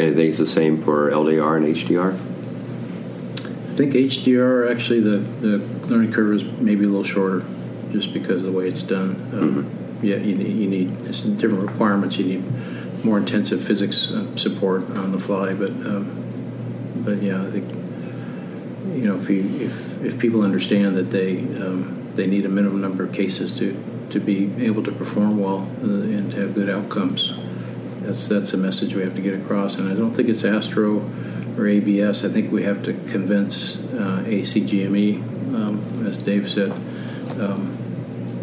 And 0.00 0.10
I 0.10 0.14
think 0.14 0.28
it's 0.28 0.38
the 0.38 0.46
same 0.46 0.82
for 0.82 1.10
LDR 1.10 1.56
and 1.56 1.66
HDR. 1.66 2.14
I 3.74 3.76
think 3.76 3.92
HDR 3.92 4.70
actually 4.70 5.00
the, 5.00 5.18
the 5.18 5.58
learning 5.88 6.12
curve 6.12 6.34
is 6.34 6.44
maybe 6.60 6.84
a 6.84 6.88
little 6.88 7.04
shorter, 7.04 7.44
just 7.92 8.12
because 8.12 8.44
of 8.44 8.52
the 8.52 8.58
way 8.58 8.68
it's 8.68 8.82
done. 8.82 9.10
Um, 9.32 9.64
mm-hmm. 9.64 10.06
Yeah, 10.06 10.16
you 10.16 10.34
need, 10.34 10.56
you 10.56 10.68
need 10.68 10.96
it's 11.06 11.22
different 11.22 11.68
requirements. 11.68 12.18
You 12.18 12.38
need 12.38 12.44
more 13.04 13.18
intensive 13.18 13.62
physics 13.64 14.10
uh, 14.10 14.36
support 14.36 14.82
on 14.98 15.12
the 15.12 15.18
fly, 15.18 15.54
but 15.54 15.70
um, 15.70 16.20
but 16.96 17.22
yeah, 17.22 17.42
I 17.42 17.50
think 17.50 17.68
you 18.94 19.08
know 19.08 19.16
if 19.16 19.28
you, 19.28 19.44
if 19.60 20.02
if 20.02 20.18
people 20.18 20.42
understand 20.42 20.96
that 20.96 21.10
they 21.10 21.38
um, 21.62 22.12
they 22.14 22.26
need 22.26 22.44
a 22.46 22.48
minimum 22.48 22.80
number 22.80 23.04
of 23.04 23.12
cases 23.12 23.52
to 23.58 23.76
to 24.10 24.20
be 24.20 24.52
able 24.64 24.82
to 24.82 24.92
perform 24.92 25.38
well 25.38 25.68
uh, 25.82 25.86
and 25.86 26.30
to 26.32 26.40
have 26.40 26.54
good 26.54 26.70
outcomes, 26.70 27.34
That's 28.02 28.28
that's 28.28 28.52
a 28.52 28.58
message 28.58 28.94
we 28.94 29.02
have 29.02 29.14
to 29.16 29.22
get 29.22 29.34
across, 29.34 29.78
and 29.78 29.90
I 29.90 29.94
don't 29.94 30.12
think 30.14 30.28
it's 30.28 30.44
Astro 30.44 31.10
or 31.56 31.66
ABS. 31.66 32.24
I 32.24 32.28
think 32.28 32.52
we 32.52 32.64
have 32.64 32.82
to 32.84 32.92
convince 33.10 33.78
uh, 33.94 34.22
ACGME, 34.26 35.22
um, 35.54 36.06
as 36.06 36.18
Dave 36.18 36.48
said, 36.50 36.70
um, 37.40 37.76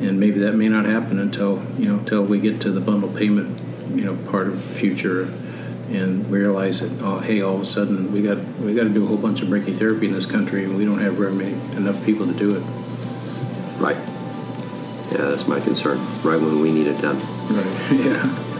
and 0.02 0.19
maybe 0.19 0.39
that 0.39 0.56
may 0.56 0.67
not 0.67 0.86
happen 0.86 1.19
until 1.19 1.63
you 1.78 1.86
know 1.86 2.00
until 2.00 2.24
we 2.24 2.39
get 2.39 2.60
to 2.62 2.71
the 2.71 2.82
bundle 2.82 3.10
payment, 3.10 3.61
you 3.97 4.06
know, 4.06 4.15
part 4.30 4.47
of 4.47 4.67
the 4.67 4.73
future, 4.73 5.23
and 5.89 6.25
realize 6.27 6.80
that 6.82 7.01
oh 7.01 7.19
hey, 7.19 7.41
all 7.41 7.56
of 7.56 7.62
a 7.62 7.65
sudden 7.65 8.12
we 8.12 8.21
got 8.21 8.38
we 8.60 8.73
got 8.73 8.84
to 8.84 8.89
do 8.89 9.04
a 9.04 9.08
whole 9.08 9.17
bunch 9.17 9.41
of 9.41 9.47
brachytherapy 9.49 10.04
in 10.04 10.13
this 10.13 10.25
country, 10.25 10.63
and 10.63 10.77
we 10.77 10.86
don't 10.86 10.99
have 10.99 11.13
very 11.13 11.34
many 11.34 11.54
enough 11.75 12.04
people 12.06 12.25
to 12.25 12.34
do 12.34 12.56
it. 12.56 12.63
Right. 13.80 13.97
Yeah, 15.12 15.30
that's 15.30 15.47
my 15.47 15.60
concern. 15.60 15.97
Right 16.23 16.39
when 16.41 16.62
we 16.62 16.71
need 16.71 16.88
it 16.88 17.01
done. 17.01 17.19
Right. 17.49 17.77
Yeah. 17.91 18.50